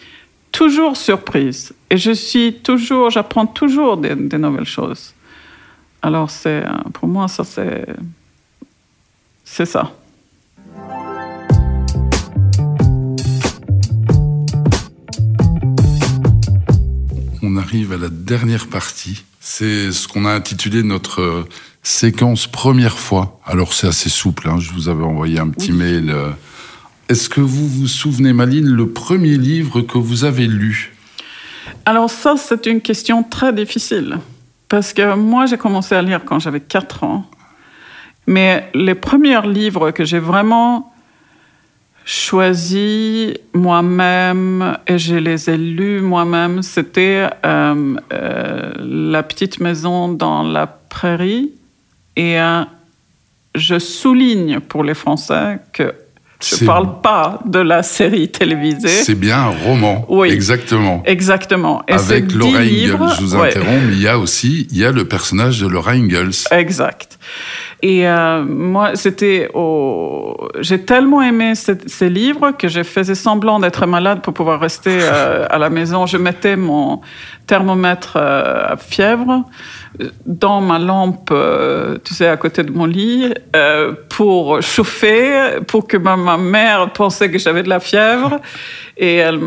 toujours 0.52 0.96
surprise. 0.96 1.74
Et 1.90 1.96
je 1.96 2.12
suis 2.12 2.54
toujours, 2.54 3.10
j'apprends 3.10 3.46
toujours 3.46 3.96
des, 3.96 4.14
des 4.14 4.38
nouvelles 4.38 4.64
choses. 4.64 5.14
Alors 6.00 6.30
c'est, 6.30 6.62
pour 6.92 7.08
moi, 7.08 7.26
ça 7.26 7.42
c'est 7.42 7.84
c'est 9.50 9.66
ça. 9.66 9.92
On 17.42 17.56
arrive 17.56 17.92
à 17.92 17.96
la 17.96 18.08
dernière 18.08 18.66
partie. 18.68 19.24
C'est 19.40 19.90
ce 19.90 20.06
qu'on 20.06 20.26
a 20.26 20.32
intitulé 20.32 20.82
notre 20.82 21.22
euh, 21.22 21.48
séquence 21.82 22.46
première 22.46 22.98
fois. 22.98 23.40
Alors 23.46 23.72
c'est 23.72 23.86
assez 23.86 24.10
souple, 24.10 24.48
hein. 24.48 24.58
je 24.60 24.70
vous 24.72 24.88
avais 24.88 25.04
envoyé 25.04 25.38
un 25.40 25.48
petit 25.48 25.72
mail. 25.72 26.10
Euh. 26.10 26.30
Est-ce 27.08 27.28
que 27.28 27.40
vous 27.40 27.66
vous 27.66 27.88
souvenez, 27.88 28.32
Maline, 28.34 28.68
le 28.68 28.90
premier 28.90 29.36
livre 29.36 29.80
que 29.80 29.96
vous 29.96 30.24
avez 30.24 30.46
lu? 30.46 30.94
Alors 31.86 32.10
ça, 32.10 32.36
c'est 32.36 32.66
une 32.66 32.82
question 32.82 33.22
très 33.22 33.52
difficile. 33.52 34.18
Parce 34.68 34.92
que 34.92 35.14
moi, 35.14 35.46
j'ai 35.46 35.56
commencé 35.56 35.94
à 35.94 36.02
lire 36.02 36.24
quand 36.26 36.38
j'avais 36.38 36.60
4 36.60 37.04
ans. 37.04 37.30
Mais 38.28 38.68
les 38.74 38.94
premiers 38.94 39.40
livres 39.40 39.90
que 39.90 40.04
j'ai 40.04 40.18
vraiment 40.18 40.92
choisis 42.04 43.32
moi-même 43.54 44.76
et 44.86 44.98
je 44.98 45.14
les 45.14 45.48
ai 45.48 45.56
lus 45.56 46.02
moi-même, 46.02 46.60
c'était 46.62 47.26
euh, 47.46 47.96
euh, 48.12 48.72
La 48.78 49.22
petite 49.22 49.60
maison 49.60 50.12
dans 50.12 50.42
la 50.42 50.66
prairie. 50.66 51.52
Et 52.16 52.38
euh, 52.38 52.64
je 53.54 53.78
souligne 53.78 54.60
pour 54.60 54.84
les 54.84 54.94
Français 54.94 55.60
que 55.72 55.94
je 56.40 56.62
ne 56.62 56.66
parle 56.66 57.00
pas 57.00 57.40
de 57.46 57.58
la 57.58 57.82
série 57.82 58.28
télévisée. 58.28 58.88
C'est 58.88 59.14
bien 59.14 59.38
un 59.38 59.54
roman. 59.64 60.04
Oui. 60.08 60.28
Exactement. 60.30 61.02
Exactement. 61.04 61.82
Et 61.88 61.92
Avec 61.92 62.32
Laura 62.32 62.58
Ingalls, 62.58 63.14
je 63.16 63.22
vous 63.22 63.34
interromps, 63.34 63.84
mais 63.86 63.94
il 63.94 64.02
y 64.02 64.08
a 64.08 64.18
aussi 64.18 64.68
il 64.70 64.78
y 64.78 64.84
a 64.84 64.92
le 64.92 65.06
personnage 65.06 65.60
de 65.60 65.66
Laura 65.66 65.92
Ingalls. 65.92 66.44
Exact. 66.50 67.18
Et 67.80 68.08
euh, 68.08 68.44
moi, 68.44 68.96
c'était 68.96 69.50
au... 69.54 70.48
j'ai 70.60 70.80
tellement 70.80 71.22
aimé 71.22 71.52
ces, 71.54 72.08
livres 72.10 72.50
que 72.50 72.66
je 72.66 72.82
faisais 72.82 73.14
semblant 73.14 73.60
d'être 73.60 73.86
malade 73.86 74.20
pour 74.20 74.34
pouvoir 74.34 74.58
rester 74.58 74.98
euh, 75.00 75.46
à 75.48 75.58
la 75.58 75.70
maison. 75.70 76.04
Je 76.04 76.16
mettais 76.16 76.56
mon 76.56 77.00
thermomètre 77.46 78.16
euh, 78.16 78.72
à 78.72 78.76
fièvre 78.76 79.44
dans 80.26 80.60
ma 80.60 80.78
lampe, 80.78 81.32
tu 82.04 82.14
sais, 82.14 82.28
à 82.28 82.36
côté 82.36 82.62
de 82.62 82.70
mon 82.70 82.84
lit, 82.84 83.32
pour 84.08 84.62
chauffer, 84.62 85.58
pour 85.66 85.88
que 85.88 85.96
ma, 85.96 86.36
mère 86.36 86.92
pensait 86.92 87.30
que 87.30 87.38
j'avais 87.38 87.62
de 87.62 87.68
la 87.68 87.80
fièvre 87.80 88.38
et 88.96 89.16
elle, 89.16 89.40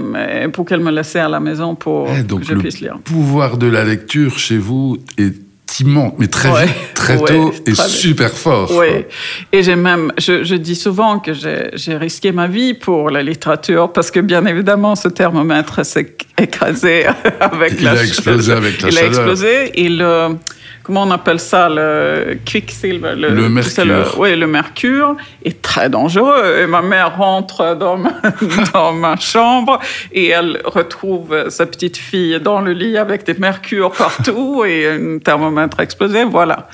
pour 0.52 0.66
qu'elle 0.66 0.80
me 0.82 0.92
laissait 0.92 1.20
à 1.20 1.30
la 1.30 1.40
maison 1.40 1.76
pour 1.76 2.10
eh, 2.10 2.26
que 2.26 2.44
je 2.44 2.56
puisse 2.56 2.82
lire. 2.82 2.96
Le 2.96 3.02
pouvoir 3.02 3.58
de 3.58 3.68
la 3.68 3.86
lecture 3.86 4.40
chez 4.40 4.58
vous 4.58 4.98
est 5.18 5.51
immense, 5.80 6.14
mais 6.18 6.28
très 6.28 6.66
vite, 6.66 6.76
très 6.94 7.18
tôt 7.18 7.54
et 7.66 7.76
super 7.76 8.32
fort. 8.32 8.72
Oui, 8.72 9.06
et 9.52 9.64
j'ai 9.64 9.76
même, 9.76 10.12
je, 10.18 10.56
dis 10.56 10.76
souvent 10.76 11.20
que 11.20 11.32
j'ai 11.34 11.96
risqué 11.96 12.32
ma 12.32 12.48
vie 12.48 12.74
pour 12.74 13.10
la 13.10 13.24
littérature 13.24 13.92
parce 13.92 14.12
que 14.12 14.20
bien 14.20 14.46
évidemment 14.46 14.96
ce 14.96 15.08
thermomètre 15.08 15.86
s'est 15.86 16.16
écrasé 16.38 17.06
avec 17.40 17.74
il 17.78 17.84
la. 17.84 17.94
Il 17.94 17.98
a 18.00 18.04
explosé 18.04 18.52
avec 18.52 18.82
la 18.82 18.90
il 18.90 18.94
chaleur. 18.96 19.12
Il 19.12 19.18
a 19.18 19.22
explosé 19.22 19.82
et 19.82 19.90
le 19.90 20.36
comment 20.84 21.04
on 21.04 21.12
appelle 21.12 21.40
ça, 21.40 21.70
le 21.70 22.38
quicksilver, 22.46 23.16
le, 23.16 23.50
mercure. 23.50 24.16
oui, 24.18 24.36
le 24.36 24.48
mercure 24.48 25.16
est 25.44 25.62
très 25.62 25.90
dangereux. 25.90 26.60
Et 26.62 26.68
ma 26.68 26.82
mère 26.82 27.18
rentre 27.18 27.76
dans 27.76 27.98
ma, 27.98 28.14
dans 28.74 28.94
ma 28.94 29.16
chambre 29.18 29.80
et 30.12 30.30
elle 30.30 30.62
retrouve 30.66 31.50
sa 31.50 31.66
petite 31.66 31.98
fille 31.98 32.40
dans 32.40 32.62
le 32.62 32.74
lit 32.74 32.98
avec 32.98 33.26
des 33.26 33.36
mercures 33.36 33.92
partout 33.92 34.64
et 34.68 34.90
un 34.90 35.20
thermomètre 35.20 35.80
explosé. 35.80 36.24
Voilà. 36.24 36.68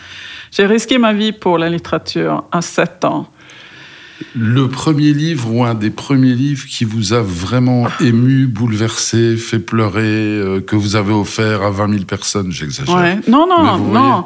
J'ai 0.52 0.66
risqué 0.66 0.98
ma 0.98 1.14
vie 1.14 1.34
pour 1.34 1.58
la 1.58 1.70
littérature 1.70 2.46
à 2.52 2.62
7 2.62 3.06
ans. 3.06 3.28
Le 4.36 4.68
premier 4.68 5.14
livre 5.14 5.54
ou 5.54 5.64
un 5.64 5.76
des 5.76 5.90
premiers 5.90 6.34
livres 6.34 6.66
qui 6.68 6.86
vous 6.86 7.14
a 7.14 7.22
vraiment 7.22 7.88
ému, 8.00 8.48
bouleversé, 8.48 9.38
fait 9.38 9.60
pleurer, 9.60 10.02
euh, 10.02 10.62
que 10.62 10.76
vous 10.76 10.96
avez 10.96 11.14
offert 11.14 11.62
à 11.62 11.70
20 11.70 11.90
000 11.90 12.04
personnes, 12.06 12.52
j'exagère. 12.52 13.20
Non, 13.28 13.48
non, 13.48 13.78
non. 13.78 14.26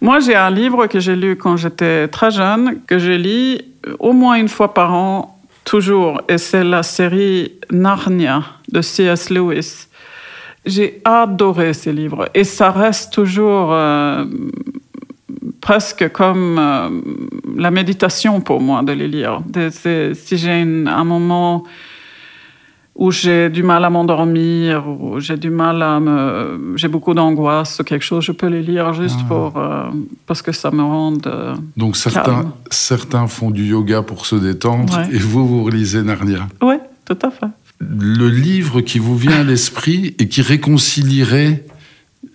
Moi, 0.00 0.20
j'ai 0.20 0.34
un 0.34 0.50
livre 0.50 0.86
que 0.86 1.00
j'ai 1.00 1.16
lu 1.16 1.36
quand 1.36 1.56
j'étais 1.56 2.08
très 2.08 2.30
jeune, 2.30 2.80
que 2.86 2.98
je 2.98 3.12
lis 3.12 3.62
au 3.98 4.12
moins 4.12 4.34
une 4.34 4.48
fois 4.48 4.74
par 4.74 4.92
an, 4.92 5.40
toujours, 5.64 6.20
et 6.28 6.38
c'est 6.38 6.64
la 6.64 6.82
série 6.82 7.52
Narnia 7.70 8.42
de 8.70 8.82
C.S. 8.82 9.30
Lewis. 9.30 9.86
J'ai 10.66 11.00
adoré 11.04 11.72
ces 11.72 11.92
livres 11.92 12.28
et 12.34 12.44
ça 12.44 12.70
reste 12.70 13.14
toujours 13.14 13.72
euh, 13.72 14.24
presque 15.60 16.10
comme 16.10 16.58
euh, 16.58 16.88
la 17.56 17.70
méditation 17.70 18.40
pour 18.40 18.60
moi 18.60 18.82
de 18.82 18.92
les 18.92 19.08
lire. 19.08 19.42
si 19.74 20.36
j'ai 20.36 20.50
un 20.50 21.04
moment 21.04 21.64
où 23.00 23.10
j'ai 23.10 23.48
du 23.48 23.62
mal 23.62 23.84
à 23.84 23.90
m'endormir, 23.90 24.86
ou 24.86 25.20
j'ai 25.20 25.36
du 25.36 25.48
mal 25.48 25.82
à 25.82 26.00
me... 26.00 26.74
j'ai 26.76 26.88
beaucoup 26.88 27.14
d'angoisse 27.14 27.80
ou 27.80 27.84
quelque 27.84 28.04
chose, 28.04 28.24
je 28.24 28.32
peux 28.32 28.48
les 28.48 28.62
lire 28.62 28.92
juste 28.92 29.20
ah. 29.22 29.28
pour... 29.28 29.56
Euh, 29.56 29.84
parce 30.26 30.42
que 30.42 30.52
ça 30.52 30.70
me 30.70 30.82
rend 30.82 31.14
euh, 31.26 31.54
Donc 31.76 31.96
certains, 31.96 32.52
certains 32.70 33.26
font 33.26 33.50
du 33.50 33.64
yoga 33.64 34.02
pour 34.02 34.26
se 34.26 34.36
détendre, 34.36 35.00
et 35.12 35.18
vous, 35.18 35.46
vous 35.46 35.64
relisez 35.64 36.02
Narnia. 36.02 36.46
Oui, 36.60 36.74
tout 37.06 37.18
à 37.22 37.30
fait. 37.30 37.46
Le 37.78 38.28
livre 38.28 38.82
qui 38.82 38.98
vous 38.98 39.16
vient 39.16 39.40
à 39.40 39.44
l'esprit 39.44 40.14
et 40.18 40.28
qui 40.28 40.42
réconcilierait 40.42 41.64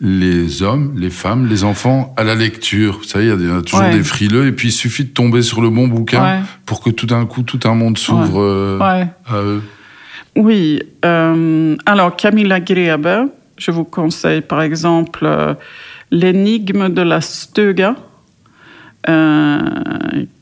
les 0.01 0.61
hommes, 0.61 0.93
les 0.97 1.09
femmes, 1.09 1.47
les 1.47 1.63
enfants 1.63 2.13
à 2.17 2.23
la 2.23 2.35
lecture. 2.35 2.97
Vous 2.97 3.03
savez, 3.03 3.25
il 3.25 3.47
y 3.47 3.51
a 3.51 3.61
toujours 3.61 3.89
des 3.89 4.03
frileux, 4.03 4.47
et 4.47 4.51
puis 4.51 4.69
il 4.69 4.71
suffit 4.71 5.05
de 5.05 5.09
tomber 5.09 5.41
sur 5.41 5.61
le 5.61 5.69
bon 5.69 5.87
bouquin 5.87 6.43
pour 6.65 6.81
que 6.81 6.89
tout 6.89 7.05
d'un 7.05 7.25
coup, 7.25 7.43
tout 7.43 7.59
un 7.63 7.75
monde 7.75 7.97
s'ouvre 7.97 8.41
euh, 8.41 8.79
à 8.79 9.41
eux. 9.41 9.61
Oui. 10.35 10.81
Euh, 11.05 11.77
alors, 11.85 12.15
Camilla 12.15 12.59
Grebe, 12.59 13.29
je 13.57 13.71
vous 13.71 13.85
conseille 13.85 14.41
par 14.41 14.61
exemple 14.61 15.21
euh, 15.23 15.53
L'énigme 16.11 16.89
de 16.89 17.01
la 17.01 17.21
Stega, 17.21 17.95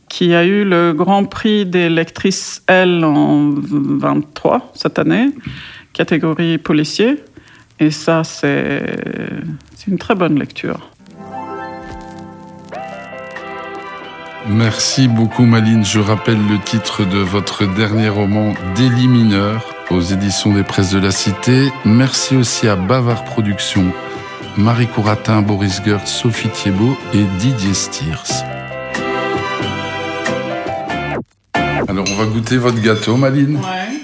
qui 0.09 0.33
a 0.33 0.45
eu 0.45 0.63
le 0.63 0.93
Grand 0.93 1.25
Prix 1.25 1.65
des 1.65 1.89
lectrices 1.89 2.63
L 2.67 3.03
en 3.03 3.51
23 3.51 4.71
cette 4.73 4.99
année, 4.99 5.29
catégorie 5.93 6.57
policier. 6.57 7.23
Et 7.83 7.91
ça, 7.91 8.23
c'est 8.23 8.81
une 9.89 9.97
très 9.97 10.15
bonne 10.15 10.39
lecture. 10.39 10.89
Merci 14.47 15.09
beaucoup 15.09 15.43
Maline. 15.43 15.83
Je 15.83 15.99
rappelle 15.99 16.39
le 16.47 16.59
titre 16.59 17.03
de 17.03 17.17
votre 17.17 17.65
dernier 17.65 18.07
roman, 18.07 18.53
Délit 18.75 19.09
mineur, 19.09 19.73
aux 19.89 19.99
éditions 19.99 20.53
des 20.53 20.63
presses 20.63 20.91
de 20.91 20.99
la 20.99 21.11
Cité. 21.11 21.73
Merci 21.83 22.37
aussi 22.37 22.69
à 22.69 22.77
Bavard 22.77 23.25
Productions, 23.25 23.91
Marie 24.57 24.87
Couratin, 24.87 25.41
Boris 25.41 25.81
Goertz, 25.81 26.09
Sophie 26.09 26.47
Thiebaud 26.47 26.95
et 27.13 27.25
Didier 27.37 27.73
Stiers. 27.73 28.45
Alors 31.89 32.05
on 32.09 32.15
va 32.15 32.25
goûter 32.27 32.55
votre 32.55 32.81
gâteau, 32.81 33.17
Maline. 33.17 33.57
Ouais. 33.57 33.99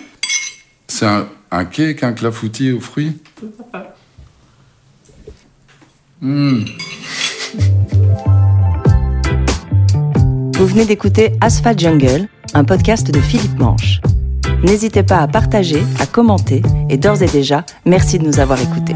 C'est 0.89 1.05
un, 1.05 1.29
un 1.51 1.65
cake, 1.65 2.03
un 2.03 2.13
clafoutis 2.13 2.71
aux 2.71 2.79
fruits 2.79 3.17
fait. 6.21 6.65
Vous 10.57 10.65
venez 10.65 10.85
d'écouter 10.85 11.31
Asphalt 11.41 11.79
Jungle, 11.79 12.27
un 12.53 12.63
podcast 12.63 13.09
de 13.11 13.19
Philippe 13.19 13.57
Manche. 13.57 14.01
N'hésitez 14.63 15.03
pas 15.03 15.19
à 15.19 15.27
partager, 15.27 15.81
à 15.99 16.05
commenter 16.05 16.61
et 16.89 16.97
d'ores 16.97 17.23
et 17.23 17.27
déjà, 17.27 17.65
merci 17.85 18.19
de 18.19 18.25
nous 18.25 18.39
avoir 18.39 18.61
écoutés. 18.61 18.95